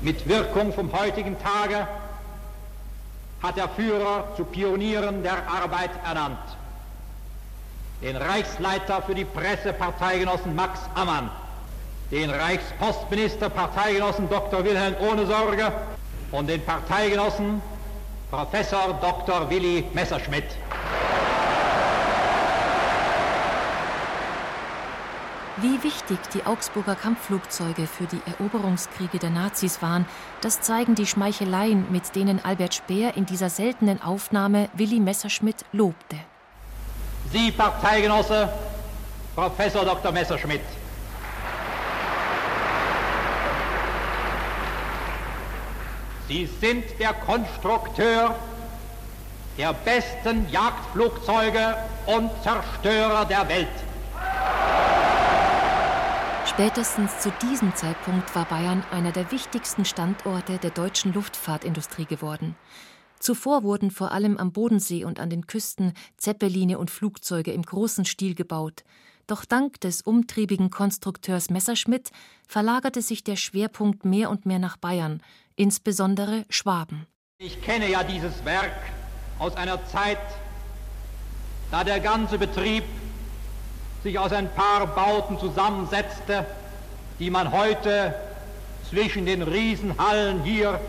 mit 0.02 0.28
Wirkung 0.28 0.74
vom 0.74 0.92
heutigen 0.94 1.38
Tage 1.40 1.88
hat 3.42 3.58
der 3.58 3.70
Führer 3.70 4.34
zu 4.36 4.46
Pionieren 4.46 5.24
der 5.24 5.48
Arbeit 5.48 5.92
ernannt. 6.06 6.38
Den 8.02 8.16
Reichsleiter 8.16 9.02
für 9.02 9.16
die 9.16 9.26
Presse 9.26 9.74
Parteigenossen 9.74 10.56
Max 10.56 10.80
Ammann, 10.96 11.30
den 12.12 12.30
Reichspostminister 12.30 13.50
Parteigenossen 13.50 14.30
Dr. 14.30 14.64
Wilhelm 14.64 14.96
Ohnesorge 15.02 15.72
und 16.32 16.48
den 16.48 16.64
Parteigenossen 16.64 17.62
Professor 18.30 18.98
Dr. 19.02 19.50
Willi 19.50 19.86
Messerschmidt. 19.94 20.46
Wie 25.62 25.84
wichtig 25.84 26.20
die 26.34 26.46
Augsburger 26.46 26.96
Kampfflugzeuge 26.96 27.86
für 27.86 28.06
die 28.06 28.22
Eroberungskriege 28.26 29.20
der 29.20 29.30
Nazis 29.30 29.82
waren, 29.82 30.06
das 30.40 30.62
zeigen 30.62 30.96
die 30.96 31.06
Schmeicheleien, 31.06 31.92
mit 31.92 32.16
denen 32.16 32.40
Albert 32.46 32.76
Speer 32.76 33.18
in 33.18 33.26
dieser 33.26 33.50
seltenen 33.50 34.02
Aufnahme 34.02 34.70
Willi 34.74 35.02
Messerschmidt 35.02 35.66
lobte. 35.74 36.16
Sie, 37.34 37.52
Parteigenosse, 37.52 38.48
Professor 39.36 39.84
Dr. 39.84 40.14
Messerschmidt. 40.14 40.62
Sie 46.30 46.46
sind 46.62 46.86
der 47.00 47.14
Konstrukteur 47.14 48.34
der 49.58 49.74
besten 49.74 50.48
Jagdflugzeuge 50.50 51.76
und 52.06 52.32
Zerstörer 52.44 53.26
der 53.26 53.50
Welt. 53.50 53.89
Spätestens 56.50 57.20
zu 57.20 57.32
diesem 57.44 57.76
Zeitpunkt 57.76 58.36
war 58.36 58.46
Bayern 58.46 58.84
einer 58.92 59.12
der 59.12 59.32
wichtigsten 59.32 59.86
Standorte 59.86 60.58
der 60.58 60.72
deutschen 60.72 61.14
Luftfahrtindustrie 61.14 62.06
geworden. 62.06 62.56
Zuvor 63.20 63.64
wurden 63.64 63.92
vor 63.92 64.12
allem 64.12 64.36
am 64.36 64.52
Bodensee 64.52 65.06
und 65.06 65.20
an 65.20 65.30
den 65.30 65.46
Küsten 65.46 65.94
Zeppeline 66.18 66.80
und 66.80 66.90
Flugzeuge 66.90 67.54
im 67.54 67.62
großen 67.62 68.04
Stil 68.04 68.34
gebaut. 68.34 68.84
Doch 69.28 69.46
dank 69.46 69.80
des 69.82 70.02
umtriebigen 70.02 70.72
Konstrukteurs 70.72 71.52
Messerschmidt 71.52 72.10
verlagerte 72.48 73.04
sich 73.04 73.24
der 73.24 73.36
Schwerpunkt 73.36 74.04
mehr 74.04 74.32
und 74.32 74.48
mehr 74.48 74.60
nach 74.60 74.76
Bayern, 74.76 75.22
insbesondere 75.56 76.46
Schwaben. 76.50 77.06
Ich 77.38 77.62
kenne 77.62 77.90
ja 77.90 78.04
dieses 78.04 78.44
Werk 78.44 78.76
aus 79.38 79.56
einer 79.56 79.86
Zeit, 79.86 80.18
da 81.70 81.84
der 81.84 82.00
ganze 82.00 82.40
Betrieb 82.40 82.84
sich 84.04 84.18
aus 84.18 84.32
ein 84.32 84.50
paar 84.54 84.88
Bauten 84.88 85.40
zusammensetzte, 85.40 86.46
die 87.20 87.30
man 87.30 87.52
heute 87.52 88.16
zwischen 88.90 89.26
den 89.26 89.42
Riesenhallen 89.42 90.44
hier 90.44 90.80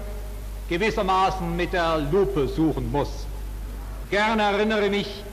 gewissermaßen 0.69 1.57
mit 1.57 1.73
der 1.73 1.99
Lupe 1.99 2.49
suchen 2.49 2.91
muss. 2.93 3.27
Gerne 4.11 4.43
erinnere 4.43 4.89
mich 4.89 5.25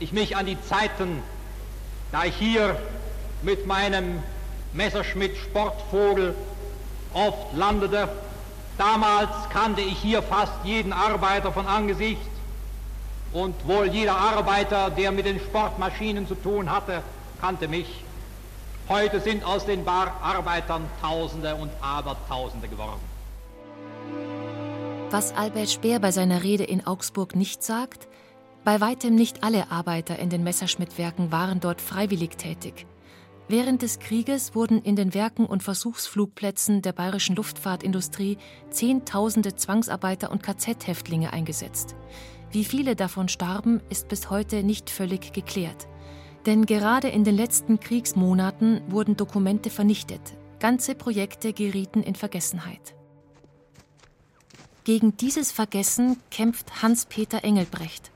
ich 0.00 0.12
mich 0.12 0.36
an 0.36 0.46
die 0.46 0.60
Zeiten, 0.62 1.22
da 2.12 2.24
ich 2.24 2.36
hier 2.36 2.76
mit 3.42 3.66
meinem 3.66 4.22
Messerschmitt 4.72 5.36
Sportvogel 5.36 6.34
oft 7.12 7.56
landete. 7.56 8.08
Damals 8.76 9.30
kannte 9.50 9.80
ich 9.80 9.96
hier 9.98 10.22
fast 10.22 10.52
jeden 10.64 10.92
Arbeiter 10.92 11.52
von 11.52 11.66
Angesicht 11.66 12.20
und 13.34 13.54
wohl 13.66 13.88
jeder 13.88 14.16
Arbeiter, 14.16 14.90
der 14.90 15.12
mit 15.12 15.26
den 15.26 15.38
Sportmaschinen 15.38 16.26
zu 16.26 16.36
tun 16.36 16.70
hatte, 16.70 17.02
kannte 17.40 17.68
mich. 17.68 18.04
Heute 18.88 19.20
sind 19.20 19.44
aus 19.44 19.66
den 19.66 19.86
Arbeitern 19.86 20.82
Tausende 21.00 21.54
und 21.56 21.70
Abertausende 21.80 22.68
geworden. 22.68 23.00
Was 25.10 25.34
Albert 25.34 25.70
Speer 25.70 26.00
bei 26.00 26.10
seiner 26.10 26.42
Rede 26.42 26.64
in 26.64 26.86
Augsburg 26.86 27.34
nicht 27.36 27.62
sagt, 27.62 28.08
bei 28.64 28.80
weitem 28.80 29.14
nicht 29.14 29.44
alle 29.44 29.70
Arbeiter 29.70 30.18
in 30.18 30.30
den 30.30 30.42
Messerschmitt-Werken 30.42 31.30
waren 31.30 31.60
dort 31.60 31.80
freiwillig 31.80 32.36
tätig. 32.36 32.86
Während 33.46 33.82
des 33.82 33.98
Krieges 33.98 34.54
wurden 34.54 34.80
in 34.80 34.96
den 34.96 35.12
Werken 35.12 35.44
und 35.44 35.62
Versuchsflugplätzen 35.62 36.80
der 36.80 36.92
bayerischen 36.92 37.36
Luftfahrtindustrie 37.36 38.38
Zehntausende 38.70 39.54
Zwangsarbeiter 39.54 40.30
und 40.30 40.42
KZ-Häftlinge 40.42 41.32
eingesetzt. 41.32 41.94
Wie 42.54 42.64
viele 42.64 42.94
davon 42.94 43.26
starben, 43.26 43.80
ist 43.90 44.06
bis 44.06 44.30
heute 44.30 44.62
nicht 44.62 44.88
völlig 44.88 45.32
geklärt. 45.32 45.88
Denn 46.46 46.66
gerade 46.66 47.08
in 47.08 47.24
den 47.24 47.34
letzten 47.34 47.80
Kriegsmonaten 47.80 48.80
wurden 48.86 49.16
Dokumente 49.16 49.70
vernichtet, 49.70 50.20
ganze 50.60 50.94
Projekte 50.94 51.52
gerieten 51.52 52.00
in 52.04 52.14
Vergessenheit. 52.14 52.94
Gegen 54.84 55.16
dieses 55.16 55.50
Vergessen 55.50 56.18
kämpft 56.30 56.80
Hans-Peter 56.80 57.42
Engelbrecht. 57.42 58.12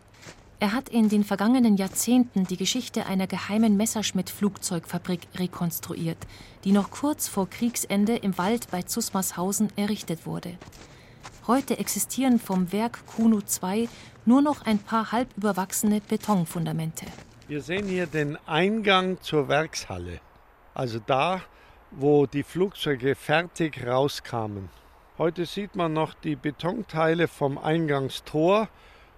Er 0.61 0.73
hat 0.73 0.89
in 0.89 1.09
den 1.09 1.25
vergangenen 1.25 1.77
Jahrzehnten 1.77 2.45
die 2.45 2.57
Geschichte 2.57 3.07
einer 3.07 3.27
geheimen 3.27 3.77
Messerschmitt-Flugzeugfabrik 3.77 5.23
rekonstruiert, 5.35 6.29
die 6.63 6.71
noch 6.71 6.93
kurz 6.93 7.27
vor 7.27 7.51
Kriegsende 7.51 8.15
im 8.15 8.39
Wald 8.39 8.71
bei 8.71 8.83
Zusmarshausen 8.83 9.71
errichtet 9.75 10.27
wurde. 10.27 10.57
Heute 11.49 11.79
existieren 11.79 12.39
vom 12.39 12.73
Werk 12.73 13.07
Kuno 13.07 13.41
2 13.41 13.89
nur 14.27 14.43
noch 14.43 14.67
ein 14.67 14.79
paar 14.79 15.13
halb 15.13 15.35
überwachsene 15.35 16.03
Betonfundamente. 16.07 17.07
Wir 17.47 17.63
sehen 17.63 17.87
hier 17.87 18.07
den 18.07 18.37
Eingang 18.47 19.19
zur 19.23 19.49
Werkshalle. 19.49 20.21
Also 20.75 20.99
da, 21.07 21.41
wo 21.91 22.27
die 22.27 22.43
Flugzeuge 22.43 23.15
fertig 23.15 23.87
rauskamen. 23.87 24.69
Heute 25.17 25.47
sieht 25.47 25.75
man 25.75 25.95
noch 25.95 26.13
die 26.13 26.37
Betonteile 26.37 27.29
vom 27.29 27.57
Eingangstor 27.57 28.69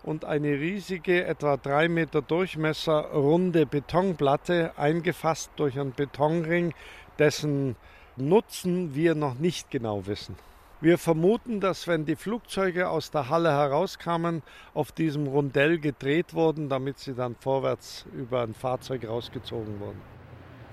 und 0.05 0.25
eine 0.25 0.51
riesige, 0.51 1.25
etwa 1.25 1.57
drei 1.57 1.89
Meter 1.89 2.23
Durchmesser, 2.23 3.11
runde 3.11 3.67
Betonplatte, 3.67 4.79
eingefasst 4.79 5.51
durch 5.57 5.81
einen 5.81 5.95
Betonring, 5.95 6.75
dessen 7.19 7.75
Nutzen 8.17 8.95
wir 8.95 9.17
noch 9.17 9.35
nicht 9.35 9.69
genau 9.73 10.07
wissen. 10.07 10.37
Wir 10.83 10.97
vermuten, 10.97 11.61
dass 11.61 11.87
wenn 11.87 12.07
die 12.07 12.17
Flugzeuge 12.17 12.89
aus 12.89 13.11
der 13.11 13.29
Halle 13.29 13.51
herauskamen, 13.51 14.43
auf 14.73 14.93
diesem 14.93 15.27
Rundell 15.27 15.79
gedreht 15.79 16.33
wurden, 16.33 16.71
damit 16.71 16.99
sie 16.99 17.13
dann 17.13 17.37
vorwärts 17.39 18.07
über 18.15 18.43
ein 18.43 18.55
Fahrzeug 18.55 19.07
rausgezogen 19.07 19.79
wurden. 19.79 20.01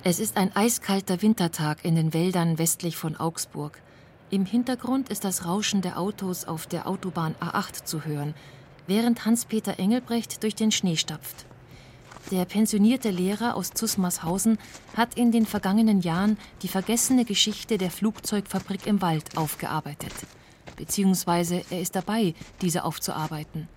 Es 0.04 0.22
ist 0.22 0.38
ein 0.38 0.56
eiskalter 0.56 1.22
Wintertag 1.22 1.84
in 1.84 1.96
den 1.96 2.14
Wäldern 2.14 2.58
westlich 2.58 2.96
von 2.96 3.18
Augsburg. 3.18 3.82
Im 4.30 4.46
Hintergrund 4.46 5.10
ist 5.10 5.26
das 5.26 5.46
Rauschen 5.46 5.82
der 5.82 6.00
Autos 6.00 6.46
auf 6.46 6.68
der 6.68 6.88
Autobahn 6.88 7.36
A8 7.42 7.84
zu 7.84 8.06
hören, 8.06 8.34
während 8.88 9.26
Hans-Peter 9.26 9.78
Engelbrecht 9.78 10.42
durch 10.44 10.56
den 10.56 10.72
Schnee 10.72 10.96
stapft. 10.96 11.46
Der 12.32 12.44
pensionierte 12.44 13.10
Lehrer 13.10 13.56
aus 13.56 13.72
Zusmarshausen 13.72 14.58
hat 14.98 15.16
in 15.16 15.32
den 15.32 15.46
vergangenen 15.46 16.02
Jahren 16.02 16.38
die 16.62 16.68
vergessene 16.68 17.24
Geschichte 17.24 17.78
der 17.78 17.90
Flugzeugfabrik 17.90 18.86
im 18.86 19.02
Wald 19.02 19.38
aufgearbeitet. 19.38 20.12
Beziehungsweise 20.76 21.64
er 21.70 21.80
ist 21.80 21.96
dabei, 21.96 22.34
diese 22.62 22.84
aufzuarbeiten. 22.84 23.70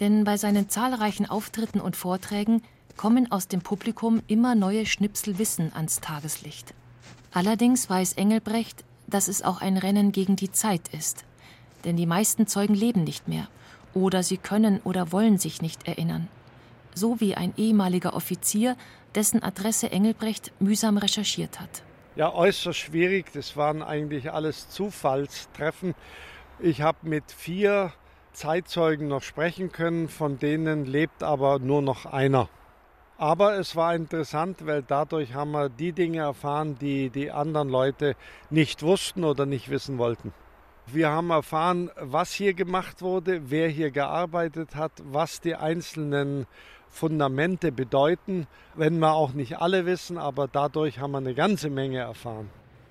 Denn 0.00 0.24
bei 0.24 0.36
seinen 0.36 0.68
zahlreichen 0.68 1.26
Auftritten 1.26 1.80
und 1.80 1.94
Vorträgen 1.94 2.62
kommen 2.96 3.30
aus 3.30 3.46
dem 3.46 3.60
Publikum 3.60 4.22
immer 4.26 4.56
neue 4.56 4.86
Schnipsel 4.86 5.38
Wissen 5.38 5.72
ans 5.72 6.00
Tageslicht. 6.00 6.74
Allerdings 7.30 7.88
weiß 7.88 8.14
Engelbrecht, 8.14 8.84
dass 9.06 9.28
es 9.28 9.42
auch 9.42 9.60
ein 9.60 9.76
Rennen 9.76 10.10
gegen 10.10 10.34
die 10.34 10.50
Zeit 10.50 10.88
ist. 10.88 11.24
Denn 11.84 11.96
die 11.96 12.06
meisten 12.06 12.48
Zeugen 12.48 12.74
leben 12.74 13.04
nicht 13.04 13.28
mehr 13.28 13.46
oder 13.92 14.24
sie 14.24 14.38
können 14.38 14.80
oder 14.82 15.12
wollen 15.12 15.38
sich 15.38 15.62
nicht 15.62 15.86
erinnern 15.86 16.28
so 16.94 17.20
wie 17.20 17.34
ein 17.34 17.52
ehemaliger 17.56 18.14
Offizier, 18.14 18.76
dessen 19.14 19.42
Adresse 19.42 19.90
Engelbrecht 19.90 20.52
mühsam 20.60 20.96
recherchiert 20.98 21.60
hat. 21.60 21.82
Ja, 22.16 22.32
äußerst 22.32 22.78
schwierig. 22.78 23.32
Das 23.32 23.56
waren 23.56 23.82
eigentlich 23.82 24.32
alles 24.32 24.68
Zufallstreffen. 24.68 25.94
Ich 26.60 26.80
habe 26.80 26.98
mit 27.02 27.32
vier 27.32 27.92
Zeitzeugen 28.32 29.08
noch 29.08 29.22
sprechen 29.22 29.72
können, 29.72 30.08
von 30.08 30.38
denen 30.38 30.86
lebt 30.86 31.22
aber 31.22 31.58
nur 31.58 31.82
noch 31.82 32.06
einer. 32.06 32.48
Aber 33.16 33.58
es 33.58 33.76
war 33.76 33.94
interessant, 33.94 34.66
weil 34.66 34.82
dadurch 34.82 35.34
haben 35.34 35.52
wir 35.52 35.68
die 35.68 35.92
Dinge 35.92 36.18
erfahren, 36.18 36.76
die 36.80 37.10
die 37.10 37.30
anderen 37.30 37.68
Leute 37.68 38.16
nicht 38.50 38.82
wussten 38.82 39.24
oder 39.24 39.46
nicht 39.46 39.70
wissen 39.70 39.98
wollten. 39.98 40.32
Wir 40.86 41.10
haben 41.10 41.30
erfahren, 41.30 41.90
was 41.96 42.32
hier 42.32 42.54
gemacht 42.54 43.02
wurde, 43.02 43.50
wer 43.50 43.68
hier 43.68 43.90
gearbeitet 43.90 44.74
hat, 44.74 44.92
was 45.04 45.40
die 45.40 45.54
einzelnen 45.54 46.46
Fundamente 46.94 47.72
bedeuten, 47.72 48.46
wenn 48.76 49.00
wir 49.00 49.14
auch 49.14 49.32
nicht 49.32 49.58
alle 49.58 49.84
wissen, 49.84 50.16
aber 50.16 50.46
dadurch 50.46 51.00
haben 51.00 51.10
wir 51.10 51.18
eine 51.18 51.34
ganze 51.34 51.68
Menge 51.68 51.98
erfahren. 51.98 52.48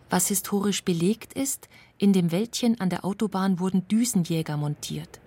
Was 0.10 0.28
historisch 0.28 0.84
belegt 0.84 1.34
ist, 1.34 1.70
in 1.98 2.12
dem 2.12 2.32
Wäldchen 2.32 2.82
an 2.82 2.90
der 2.90 3.06
Autobahn 3.06 3.60
wurden 3.60 3.88
Düsenjäger 3.88 4.58
montiert. 4.58 5.22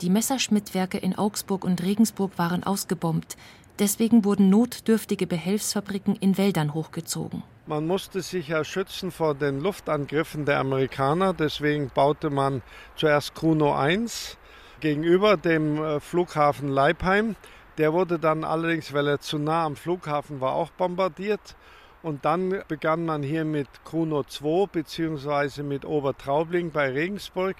Die 0.00 0.08
Messerschmittwerke 0.08 0.96
in 0.96 1.14
Augsburg 1.16 1.64
und 1.64 1.82
Regensburg 1.82 2.38
waren 2.38 2.64
ausgebombt. 2.64 3.36
Deswegen 3.78 4.24
wurden 4.24 4.48
notdürftige 4.48 5.26
Behelfsfabriken 5.26 6.16
in 6.16 6.38
Wäldern 6.38 6.72
hochgezogen. 6.72 7.42
Man 7.66 7.86
musste 7.86 8.22
sich 8.22 8.48
ja 8.48 8.64
schützen 8.64 9.10
vor 9.10 9.34
den 9.34 9.60
Luftangriffen 9.60 10.46
der 10.46 10.60
Amerikaner. 10.60 11.34
Deswegen 11.34 11.90
baute 11.94 12.30
man 12.30 12.62
zuerst 12.96 13.34
Kruno 13.34 13.74
1 13.74 14.38
gegenüber 14.80 15.36
dem 15.36 15.82
äh, 15.82 16.00
Flughafen 16.00 16.68
Leipheim. 16.68 17.36
Der 17.78 17.92
wurde 17.92 18.18
dann 18.18 18.44
allerdings, 18.44 18.92
weil 18.92 19.08
er 19.08 19.20
zu 19.20 19.38
nah 19.38 19.64
am 19.64 19.74
Flughafen 19.76 20.40
war, 20.40 20.52
auch 20.52 20.70
bombardiert. 20.70 21.56
Und 22.02 22.24
dann 22.24 22.62
begann 22.68 23.04
man 23.04 23.22
hier 23.22 23.44
mit 23.44 23.66
Kuno 23.84 24.22
2 24.22 24.66
bzw. 24.66 25.62
mit 25.62 25.84
Obertraubling 25.84 26.70
bei 26.70 26.90
Regensburg 26.90 27.56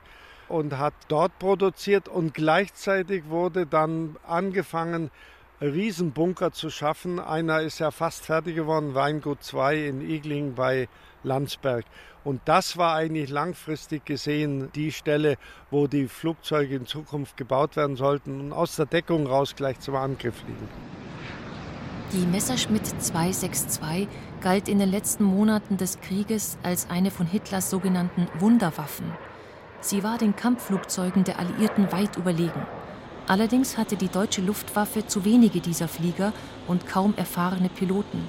und 0.49 0.79
hat 0.79 0.95
dort 1.09 1.39
produziert 1.39 2.09
und 2.09 2.35
gleichzeitig 2.35 3.29
wurde 3.29 3.67
dann 3.67 4.17
angefangen, 4.27 5.11
Riesenbunker 5.73 6.53
zu 6.53 6.71
schaffen. 6.71 7.19
Einer 7.19 7.61
ist 7.61 7.79
ja 7.79 7.91
fast 7.91 8.27
fertig 8.27 8.57
geworden, 8.57 8.95
Weingut 8.95 9.43
2 9.43 9.87
in 9.87 10.01
Igling 10.01 10.55
bei 10.55 10.89
Landsberg. 11.23 11.85
Und 12.23 12.41
das 12.45 12.77
war 12.77 12.95
eigentlich 12.95 13.31
langfristig 13.31 14.05
gesehen 14.05 14.71
die 14.75 14.93
Stelle, 14.93 15.37
wo 15.71 15.87
die 15.87 16.09
Flugzeuge 16.09 16.77
in 16.77 16.87
Zukunft 16.87 17.37
gebaut 17.37 17.77
werden 17.77 17.97
sollten 17.97 18.41
und 18.41 18.53
aus 18.53 18.77
der 18.77 18.87
Deckung 18.87 19.27
raus 19.27 19.55
gleich 19.57 19.81
zum 19.81 19.97
Angriff 19.97 20.37
fliegen. 20.37 20.69
Die 22.13 22.27
Messerschmitt 22.27 22.87
262 22.87 24.09
galt 24.41 24.69
in 24.69 24.79
den 24.79 24.91
letzten 24.91 25.25
Monaten 25.25 25.77
des 25.77 26.01
Krieges 26.01 26.59
als 26.63 26.89
eine 26.89 27.11
von 27.11 27.27
Hitlers 27.27 27.71
sogenannten 27.71 28.29
Wunderwaffen. 28.39 29.11
Sie 29.81 30.03
war 30.03 30.17
den 30.17 30.37
Kampfflugzeugen 30.37 31.25
der 31.25 31.39
Alliierten 31.39 31.91
weit 31.93 32.17
überlegen. 32.17 32.67
Allerdings 33.27 33.79
hatte 33.79 33.97
die 33.97 34.09
deutsche 34.09 34.43
Luftwaffe 34.43 35.07
zu 35.07 35.25
wenige 35.25 35.61
dieser 35.61 35.89
Flieger 35.89 36.35
und 36.69 36.87
kaum 36.87 37.15
erfahrene 37.17 37.71
Piloten. 37.71 38.29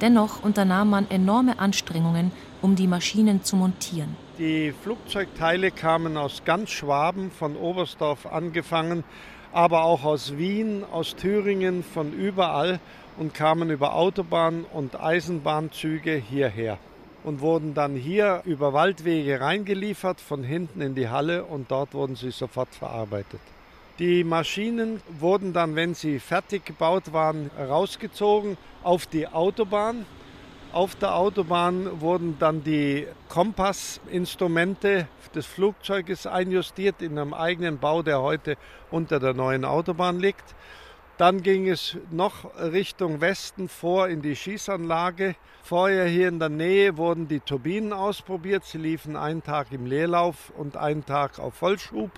Dennoch 0.00 0.42
unternahm 0.42 0.90
man 0.90 1.08
enorme 1.08 1.60
Anstrengungen, 1.60 2.32
um 2.60 2.74
die 2.74 2.88
Maschinen 2.88 3.44
zu 3.44 3.54
montieren. 3.54 4.16
Die 4.38 4.72
Flugzeugteile 4.82 5.70
kamen 5.70 6.16
aus 6.16 6.42
ganz 6.44 6.70
Schwaben, 6.70 7.30
von 7.30 7.56
Oberstdorf 7.56 8.26
angefangen, 8.26 9.04
aber 9.52 9.84
auch 9.84 10.02
aus 10.02 10.36
Wien, 10.36 10.82
aus 10.90 11.14
Thüringen, 11.14 11.84
von 11.84 12.12
überall 12.12 12.80
und 13.16 13.34
kamen 13.34 13.70
über 13.70 13.94
Autobahn- 13.94 14.64
und 14.72 15.00
Eisenbahnzüge 15.00 16.16
hierher 16.16 16.78
und 17.22 17.40
wurden 17.40 17.72
dann 17.74 17.94
hier 17.94 18.42
über 18.44 18.72
Waldwege 18.72 19.40
reingeliefert, 19.40 20.20
von 20.20 20.42
hinten 20.42 20.80
in 20.80 20.96
die 20.96 21.08
Halle 21.08 21.44
und 21.44 21.70
dort 21.70 21.94
wurden 21.94 22.16
sie 22.16 22.32
sofort 22.32 22.74
verarbeitet. 22.74 23.40
Die 24.00 24.24
Maschinen 24.24 25.00
wurden 25.20 25.52
dann, 25.52 25.76
wenn 25.76 25.94
sie 25.94 26.18
fertig 26.18 26.64
gebaut 26.64 27.12
waren, 27.12 27.48
rausgezogen 27.56 28.56
auf 28.82 29.06
die 29.06 29.28
Autobahn. 29.28 30.04
Auf 30.72 30.96
der 30.96 31.14
Autobahn 31.14 32.00
wurden 32.00 32.36
dann 32.40 32.64
die 32.64 33.06
Kompassinstrumente 33.28 35.06
des 35.32 35.46
Flugzeuges 35.46 36.26
einjustiert 36.26 37.02
in 37.02 37.16
einem 37.16 37.34
eigenen 37.34 37.78
Bau, 37.78 38.02
der 38.02 38.20
heute 38.20 38.56
unter 38.90 39.20
der 39.20 39.32
neuen 39.32 39.64
Autobahn 39.64 40.18
liegt. 40.18 40.56
Dann 41.16 41.44
ging 41.44 41.68
es 41.68 41.96
noch 42.10 42.52
Richtung 42.58 43.20
Westen 43.20 43.68
vor 43.68 44.08
in 44.08 44.22
die 44.22 44.34
Schießanlage. 44.34 45.36
Vorher 45.62 46.06
hier 46.06 46.26
in 46.26 46.40
der 46.40 46.48
Nähe 46.48 46.96
wurden 46.96 47.28
die 47.28 47.38
Turbinen 47.38 47.92
ausprobiert. 47.92 48.64
Sie 48.64 48.78
liefen 48.78 49.14
einen 49.14 49.44
Tag 49.44 49.68
im 49.70 49.86
Leerlauf 49.86 50.52
und 50.56 50.76
einen 50.76 51.06
Tag 51.06 51.38
auf 51.38 51.54
Vollschub. 51.54 52.10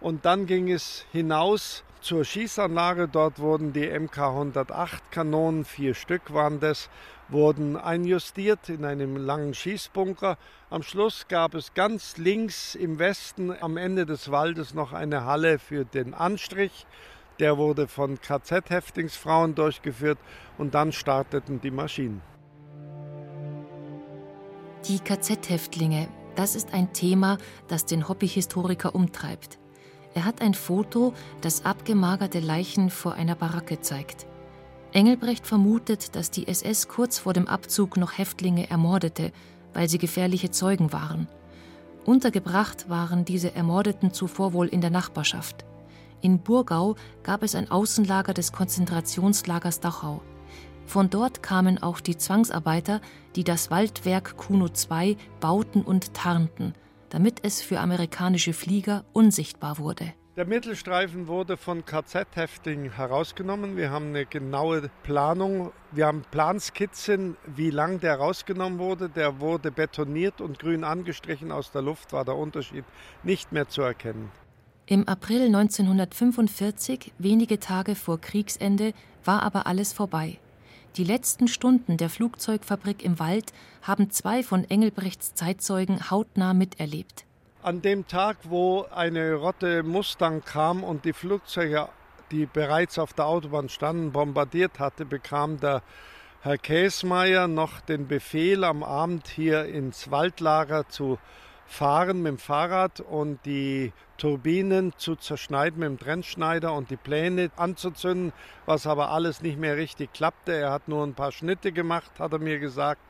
Und 0.00 0.24
dann 0.24 0.46
ging 0.46 0.70
es 0.70 1.04
hinaus 1.12 1.84
zur 2.00 2.24
Schießanlage. 2.24 3.08
Dort 3.08 3.38
wurden 3.38 3.72
die 3.72 3.88
MK 3.88 4.18
108 4.18 5.10
Kanonen, 5.10 5.64
vier 5.64 5.94
Stück 5.94 6.32
waren 6.32 6.60
das, 6.60 6.88
wurden 7.28 7.76
einjustiert 7.76 8.68
in 8.68 8.84
einem 8.84 9.16
langen 9.16 9.54
Schießbunker. 9.54 10.38
Am 10.70 10.82
Schluss 10.82 11.26
gab 11.28 11.54
es 11.54 11.74
ganz 11.74 12.16
links 12.16 12.74
im 12.74 12.98
Westen 12.98 13.52
am 13.60 13.76
Ende 13.76 14.06
des 14.06 14.30
Waldes 14.30 14.74
noch 14.74 14.92
eine 14.92 15.24
Halle 15.24 15.58
für 15.58 15.84
den 15.84 16.14
Anstrich. 16.14 16.86
Der 17.38 17.58
wurde 17.58 17.88
von 17.88 18.20
KZ-Häftlingsfrauen 18.20 19.54
durchgeführt 19.54 20.18
und 20.58 20.74
dann 20.74 20.92
starteten 20.92 21.60
die 21.60 21.70
Maschinen. 21.70 22.22
Die 24.88 25.00
KZ-Häftlinge, 25.00 26.08
das 26.36 26.54
ist 26.54 26.72
ein 26.72 26.92
Thema, 26.92 27.38
das 27.66 27.84
den 27.84 28.08
Hobbyhistoriker 28.08 28.94
umtreibt. 28.94 29.58
Er 30.16 30.24
hat 30.24 30.40
ein 30.40 30.54
Foto, 30.54 31.12
das 31.42 31.66
abgemagerte 31.66 32.40
Leichen 32.40 32.88
vor 32.88 33.12
einer 33.12 33.34
Baracke 33.34 33.82
zeigt. 33.82 34.24
Engelbrecht 34.94 35.46
vermutet, 35.46 36.16
dass 36.16 36.30
die 36.30 36.48
SS 36.48 36.88
kurz 36.88 37.18
vor 37.18 37.34
dem 37.34 37.46
Abzug 37.46 37.98
noch 37.98 38.16
Häftlinge 38.16 38.70
ermordete, 38.70 39.30
weil 39.74 39.90
sie 39.90 39.98
gefährliche 39.98 40.50
Zeugen 40.50 40.90
waren. 40.94 41.28
Untergebracht 42.06 42.88
waren 42.88 43.26
diese 43.26 43.54
Ermordeten 43.54 44.10
zuvor 44.10 44.54
wohl 44.54 44.68
in 44.68 44.80
der 44.80 44.88
Nachbarschaft. 44.88 45.66
In 46.22 46.38
Burgau 46.38 46.96
gab 47.22 47.42
es 47.42 47.54
ein 47.54 47.70
Außenlager 47.70 48.32
des 48.32 48.52
Konzentrationslagers 48.52 49.80
Dachau. 49.80 50.22
Von 50.86 51.10
dort 51.10 51.42
kamen 51.42 51.82
auch 51.82 52.00
die 52.00 52.16
Zwangsarbeiter, 52.16 53.02
die 53.34 53.44
das 53.44 53.70
Waldwerk 53.70 54.38
Kuno 54.38 54.68
II 54.68 55.18
bauten 55.40 55.82
und 55.82 56.14
tarnten– 56.14 56.72
damit 57.16 57.38
es 57.42 57.62
für 57.62 57.80
amerikanische 57.80 58.52
Flieger 58.52 59.02
unsichtbar 59.14 59.78
wurde. 59.78 60.12
Der 60.36 60.44
Mittelstreifen 60.44 61.28
wurde 61.28 61.56
von 61.56 61.82
KZ-Häftlingen 61.82 62.92
herausgenommen. 62.92 63.78
Wir 63.78 63.90
haben 63.90 64.08
eine 64.08 64.26
genaue 64.26 64.90
Planung. 65.02 65.72
Wir 65.92 66.08
haben 66.08 66.24
Planskizzen, 66.30 67.38
wie 67.46 67.70
lang 67.70 68.00
der 68.00 68.16
rausgenommen 68.16 68.78
wurde. 68.78 69.08
Der 69.08 69.40
wurde 69.40 69.70
betoniert 69.72 70.42
und 70.42 70.58
grün 70.58 70.84
angestrichen. 70.84 71.52
Aus 71.52 71.72
der 71.72 71.80
Luft 71.80 72.12
war 72.12 72.26
der 72.26 72.36
Unterschied 72.36 72.84
nicht 73.22 73.50
mehr 73.50 73.66
zu 73.66 73.80
erkennen. 73.80 74.30
Im 74.84 75.08
April 75.08 75.46
1945, 75.46 77.14
wenige 77.16 77.58
Tage 77.60 77.94
vor 77.94 78.20
Kriegsende, 78.20 78.92
war 79.24 79.42
aber 79.42 79.66
alles 79.66 79.94
vorbei. 79.94 80.38
Die 80.96 81.04
letzten 81.04 81.46
Stunden 81.46 81.98
der 81.98 82.08
Flugzeugfabrik 82.08 83.04
im 83.04 83.18
Wald 83.18 83.52
haben 83.82 84.10
zwei 84.10 84.42
von 84.42 84.64
Engelbrechts 84.64 85.34
Zeitzeugen 85.34 86.10
hautnah 86.10 86.54
miterlebt. 86.54 87.26
An 87.62 87.82
dem 87.82 88.08
Tag, 88.08 88.38
wo 88.44 88.86
eine 88.90 89.34
Rotte 89.34 89.82
Mustang 89.82 90.42
kam 90.42 90.82
und 90.82 91.04
die 91.04 91.12
Flugzeuge, 91.12 91.88
die 92.30 92.46
bereits 92.46 92.98
auf 92.98 93.12
der 93.12 93.26
Autobahn 93.26 93.68
standen, 93.68 94.12
bombardiert 94.12 94.78
hatte, 94.78 95.04
bekam 95.04 95.60
der 95.60 95.82
Herr 96.40 96.56
Käsmeier 96.56 97.46
noch 97.46 97.80
den 97.82 98.08
Befehl, 98.08 98.64
am 98.64 98.82
Abend 98.82 99.28
hier 99.28 99.66
ins 99.66 100.10
Waldlager 100.10 100.88
zu 100.88 101.18
fahren 101.66 102.22
mit 102.22 102.30
dem 102.30 102.38
Fahrrad 102.38 103.00
und 103.00 103.44
die 103.44 103.92
Turbinen 104.18 104.92
zu 104.96 105.16
zerschneiden 105.16 105.80
mit 105.80 105.88
dem 105.88 105.98
Trennschneider 105.98 106.72
und 106.72 106.90
die 106.90 106.96
Pläne 106.96 107.50
anzuzünden, 107.56 108.32
was 108.64 108.86
aber 108.86 109.10
alles 109.10 109.42
nicht 109.42 109.58
mehr 109.58 109.76
richtig 109.76 110.12
klappte. 110.12 110.54
Er 110.54 110.70
hat 110.70 110.88
nur 110.88 111.04
ein 111.04 111.14
paar 111.14 111.32
Schnitte 111.32 111.72
gemacht, 111.72 112.10
hat 112.18 112.32
er 112.32 112.38
mir 112.38 112.58
gesagt 112.58 113.00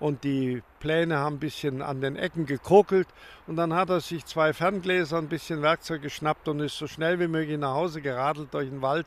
und 0.00 0.24
die 0.24 0.62
Pläne 0.80 1.18
haben 1.18 1.36
ein 1.36 1.40
bisschen 1.40 1.82
an 1.82 2.00
den 2.00 2.16
Ecken 2.16 2.46
gekokelt 2.46 3.06
und 3.46 3.56
dann 3.56 3.74
hat 3.74 3.90
er 3.90 4.00
sich 4.00 4.24
zwei 4.24 4.52
Ferngläser, 4.52 5.18
ein 5.18 5.28
bisschen 5.28 5.62
Werkzeug 5.62 6.02
geschnappt 6.02 6.48
und 6.48 6.60
ist 6.60 6.78
so 6.78 6.86
schnell 6.86 7.20
wie 7.20 7.28
möglich 7.28 7.58
nach 7.58 7.74
Hause 7.74 8.00
geradelt 8.00 8.52
durch 8.52 8.70
den 8.70 8.82
Wald, 8.82 9.06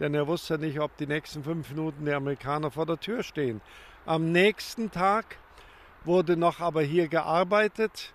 denn 0.00 0.14
er 0.14 0.26
wusste 0.26 0.58
nicht, 0.58 0.80
ob 0.80 0.96
die 0.96 1.06
nächsten 1.06 1.44
fünf 1.44 1.70
Minuten 1.70 2.04
die 2.04 2.12
Amerikaner 2.12 2.72
vor 2.72 2.86
der 2.86 2.98
Tür 2.98 3.22
stehen. 3.22 3.60
Am 4.04 4.32
nächsten 4.32 4.90
Tag 4.90 5.36
wurde 6.04 6.36
noch 6.36 6.58
aber 6.60 6.82
hier 6.82 7.06
gearbeitet. 7.06 8.12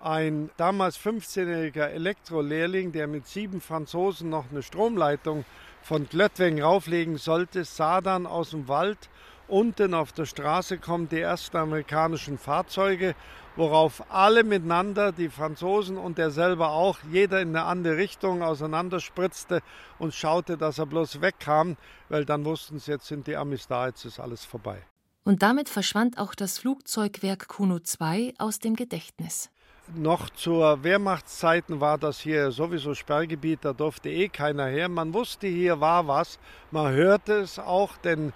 Ein 0.00 0.50
damals 0.56 0.98
15-jähriger 0.98 1.88
Elektrolehrling, 1.88 2.92
der 2.92 3.06
mit 3.06 3.26
sieben 3.26 3.60
Franzosen 3.60 4.30
noch 4.30 4.50
eine 4.50 4.62
Stromleitung 4.62 5.44
von 5.82 6.08
Glöttweng 6.08 6.62
rauflegen 6.62 7.16
sollte, 7.16 7.64
sah 7.64 8.00
dann 8.00 8.26
aus 8.26 8.50
dem 8.50 8.68
Wald 8.68 9.08
Unten 9.48 9.94
auf 9.94 10.12
der 10.12 10.26
Straße 10.26 10.76
kommen 10.76 11.08
die 11.08 11.20
ersten 11.20 11.56
amerikanischen 11.56 12.36
Fahrzeuge, 12.36 13.14
worauf 13.56 14.12
alle 14.12 14.44
miteinander, 14.44 15.10
die 15.10 15.30
Franzosen 15.30 15.96
und 15.96 16.18
er 16.18 16.30
selber 16.30 16.72
auch, 16.72 16.98
jeder 17.10 17.40
in 17.40 17.56
eine 17.56 17.64
andere 17.64 17.96
Richtung 17.96 18.42
auseinanderspritzte 18.42 19.62
und 19.98 20.12
schaute, 20.12 20.58
dass 20.58 20.78
er 20.78 20.84
bloß 20.84 21.22
wegkam, 21.22 21.78
weil 22.10 22.26
dann 22.26 22.44
wussten 22.44 22.78
sie, 22.78 22.90
jetzt 22.90 23.06
sind 23.06 23.26
die 23.26 23.36
Amis 23.36 23.66
da, 23.66 23.86
jetzt 23.86 24.04
ist 24.04 24.20
alles 24.20 24.44
vorbei. 24.44 24.82
Und 25.24 25.42
damit 25.42 25.70
verschwand 25.70 26.18
auch 26.18 26.34
das 26.34 26.58
Flugzeugwerk 26.58 27.48
Kuno 27.48 27.78
II 27.78 28.34
aus 28.36 28.58
dem 28.58 28.76
Gedächtnis. 28.76 29.50
Noch 29.94 30.28
zur 30.30 30.84
Wehrmachtszeiten 30.84 31.80
war 31.80 31.96
das 31.96 32.20
hier 32.20 32.50
sowieso 32.50 32.94
Sperrgebiet, 32.94 33.60
da 33.64 33.72
durfte 33.72 34.10
eh 34.10 34.28
keiner 34.28 34.66
her. 34.66 34.88
Man 34.88 35.14
wusste, 35.14 35.46
hier 35.46 35.80
war 35.80 36.06
was, 36.06 36.38
man 36.70 36.92
hörte 36.92 37.38
es 37.38 37.58
auch, 37.58 37.96
denn 37.96 38.32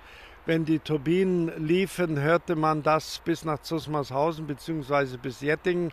wenn 0.47 0.65
die 0.65 0.79
Turbinen 0.79 1.53
liefen, 1.65 2.19
hörte 2.19 2.57
man 2.57 2.83
das 2.83 3.21
bis 3.25 3.45
nach 3.45 3.61
Zusmarshausen 3.61 4.47
bzw. 4.47 5.19
bis 5.19 5.41
Jettingen. 5.41 5.93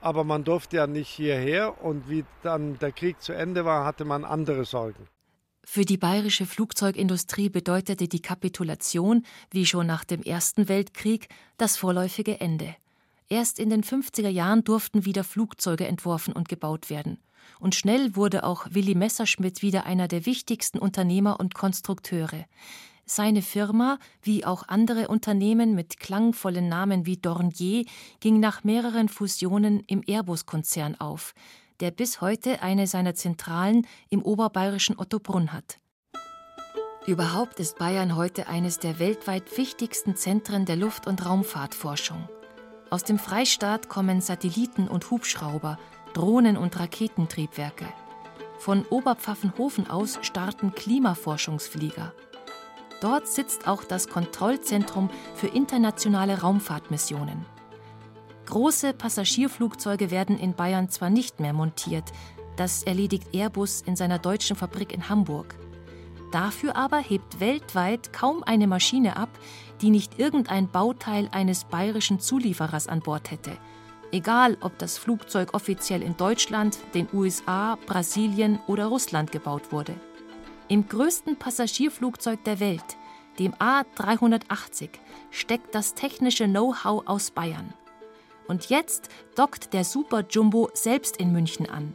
Aber 0.00 0.24
man 0.24 0.44
durfte 0.44 0.76
ja 0.76 0.86
nicht 0.86 1.08
hierher 1.08 1.82
und 1.82 2.08
wie 2.08 2.24
dann 2.42 2.78
der 2.78 2.92
Krieg 2.92 3.20
zu 3.20 3.32
Ende 3.32 3.64
war, 3.64 3.84
hatte 3.84 4.04
man 4.04 4.24
andere 4.24 4.64
Sorgen. 4.64 5.08
Für 5.64 5.84
die 5.84 5.96
bayerische 5.96 6.46
Flugzeugindustrie 6.46 7.48
bedeutete 7.48 8.08
die 8.08 8.22
Kapitulation, 8.22 9.24
wie 9.50 9.66
schon 9.66 9.86
nach 9.86 10.04
dem 10.04 10.22
Ersten 10.22 10.68
Weltkrieg, 10.68 11.28
das 11.56 11.76
vorläufige 11.76 12.40
Ende. 12.40 12.74
Erst 13.28 13.58
in 13.58 13.70
den 13.70 13.82
50er 13.82 14.28
Jahren 14.28 14.64
durften 14.64 15.04
wieder 15.04 15.24
Flugzeuge 15.24 15.86
entworfen 15.86 16.32
und 16.32 16.48
gebaut 16.48 16.90
werden. 16.90 17.18
Und 17.58 17.74
schnell 17.74 18.16
wurde 18.16 18.44
auch 18.44 18.66
Willy 18.70 18.94
Messerschmidt 18.94 19.62
wieder 19.62 19.86
einer 19.86 20.08
der 20.08 20.26
wichtigsten 20.26 20.78
Unternehmer 20.78 21.40
und 21.40 21.54
Konstrukteure. 21.54 22.44
Seine 23.04 23.42
Firma, 23.42 23.98
wie 24.22 24.44
auch 24.44 24.68
andere 24.68 25.08
Unternehmen 25.08 25.74
mit 25.74 25.98
klangvollen 25.98 26.68
Namen 26.68 27.04
wie 27.04 27.16
Dornier, 27.16 27.84
ging 28.20 28.40
nach 28.40 28.64
mehreren 28.64 29.08
Fusionen 29.08 29.82
im 29.86 30.02
Airbus-Konzern 30.06 31.00
auf, 31.00 31.34
der 31.80 31.90
bis 31.90 32.20
heute 32.20 32.62
eine 32.62 32.86
seiner 32.86 33.14
Zentralen 33.14 33.86
im 34.08 34.22
oberbayerischen 34.22 34.98
Ottobrunn 34.98 35.52
hat. 35.52 35.78
Überhaupt 37.06 37.58
ist 37.58 37.78
Bayern 37.78 38.14
heute 38.14 38.46
eines 38.46 38.78
der 38.78 39.00
weltweit 39.00 39.58
wichtigsten 39.58 40.14
Zentren 40.14 40.64
der 40.66 40.76
Luft- 40.76 41.08
und 41.08 41.26
Raumfahrtforschung. 41.26 42.28
Aus 42.92 43.04
dem 43.04 43.18
Freistaat 43.18 43.88
kommen 43.88 44.20
Satelliten 44.20 44.86
und 44.86 45.10
Hubschrauber, 45.10 45.78
Drohnen 46.12 46.58
und 46.58 46.78
Raketentriebwerke. 46.78 47.86
Von 48.58 48.84
Oberpfaffenhofen 48.84 49.88
aus 49.88 50.18
starten 50.20 50.74
Klimaforschungsflieger. 50.74 52.12
Dort 53.00 53.28
sitzt 53.28 53.66
auch 53.66 53.82
das 53.82 54.08
Kontrollzentrum 54.08 55.08
für 55.34 55.46
internationale 55.46 56.42
Raumfahrtmissionen. 56.42 57.46
Große 58.44 58.92
Passagierflugzeuge 58.92 60.10
werden 60.10 60.38
in 60.38 60.52
Bayern 60.52 60.90
zwar 60.90 61.08
nicht 61.08 61.40
mehr 61.40 61.54
montiert, 61.54 62.12
das 62.56 62.82
erledigt 62.82 63.34
Airbus 63.34 63.80
in 63.80 63.96
seiner 63.96 64.18
deutschen 64.18 64.54
Fabrik 64.54 64.92
in 64.92 65.08
Hamburg. 65.08 65.54
Dafür 66.32 66.76
aber 66.76 66.98
hebt 66.98 67.40
weltweit 67.40 68.12
kaum 68.12 68.42
eine 68.42 68.66
Maschine 68.66 69.16
ab, 69.16 69.28
die 69.82 69.90
nicht 69.90 70.18
irgendein 70.18 70.66
Bauteil 70.68 71.28
eines 71.30 71.64
bayerischen 71.64 72.20
Zulieferers 72.20 72.88
an 72.88 73.00
Bord 73.00 73.30
hätte. 73.30 73.56
Egal, 74.12 74.56
ob 74.62 74.78
das 74.78 74.98
Flugzeug 74.98 75.54
offiziell 75.54 76.02
in 76.02 76.16
Deutschland, 76.16 76.78
den 76.94 77.06
USA, 77.12 77.76
Brasilien 77.86 78.58
oder 78.66 78.86
Russland 78.86 79.30
gebaut 79.30 79.72
wurde. 79.72 79.94
Im 80.68 80.88
größten 80.88 81.36
Passagierflugzeug 81.36 82.42
der 82.44 82.60
Welt, 82.60 82.96
dem 83.38 83.52
A380, 83.54 84.88
steckt 85.30 85.74
das 85.74 85.94
technische 85.94 86.46
Know-how 86.46 87.06
aus 87.06 87.30
Bayern. 87.30 87.74
Und 88.48 88.70
jetzt 88.70 89.08
dockt 89.34 89.74
der 89.74 89.84
Super 89.84 90.24
Jumbo 90.28 90.70
selbst 90.72 91.18
in 91.18 91.32
München 91.32 91.68
an. 91.68 91.94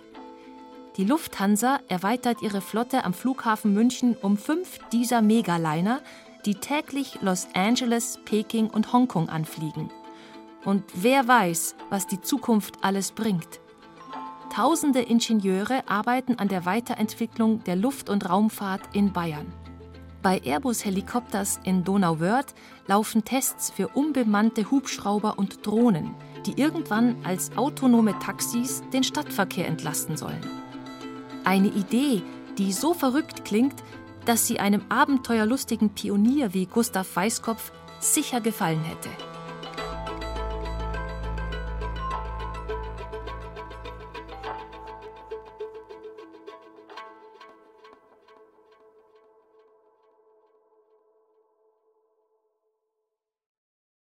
Die 0.98 1.06
Lufthansa 1.06 1.80
erweitert 1.90 2.42
ihre 2.42 2.60
Flotte 2.60 3.06
am 3.06 3.14
Flughafen 3.14 3.72
München 3.72 4.18
um 4.20 4.36
fünf 4.36 4.80
dieser 4.92 5.22
Megaliner, 5.22 6.02
die 6.44 6.56
täglich 6.56 7.20
Los 7.22 7.48
Angeles, 7.54 8.18
Peking 8.26 8.68
und 8.68 8.92
Hongkong 8.94 9.30
anfliegen. 9.30 9.92
Und 10.66 10.84
wer 10.96 11.28
weiß, 11.28 11.76
was 11.92 12.08
die 12.08 12.20
Zukunft 12.20 12.84
alles 12.84 13.12
bringt. 13.12 13.60
Tausende 14.52 15.02
Ingenieure 15.02 15.88
arbeiten 15.88 16.40
an 16.40 16.48
der 16.48 16.66
Weiterentwicklung 16.66 17.64
der 17.66 17.76
Luft- 17.76 18.10
und 18.10 18.28
Raumfahrt 18.28 18.82
in 18.94 19.14
Bayern. 19.14 19.54
Bei 20.24 20.42
Airbus 20.44 20.84
Helikopters 20.84 21.60
in 21.64 21.84
Donauwörth 21.84 22.56
laufen 22.88 23.24
Tests 23.24 23.70
für 23.70 23.90
unbemannte 23.90 24.72
Hubschrauber 24.72 25.38
und 25.38 25.64
Drohnen, 25.64 26.16
die 26.48 26.60
irgendwann 26.60 27.24
als 27.24 27.56
autonome 27.56 28.18
Taxis 28.18 28.82
den 28.92 29.04
Stadtverkehr 29.04 29.68
entlasten 29.68 30.18
sollen. 30.18 30.42
Eine 31.48 31.70
Idee, 31.70 32.24
die 32.58 32.74
so 32.74 32.94
verrückt 32.94 33.46
klingt, 33.46 33.82
dass 34.26 34.48
sie 34.48 34.60
einem 34.60 34.82
abenteuerlustigen 34.90 35.92
Pionier 35.92 36.54
wie 36.54 36.66
Gustav 36.66 37.16
Weißkopf 37.16 37.72
sicher 38.02 38.42
gefallen 38.42 38.82
hätte. 38.84 39.08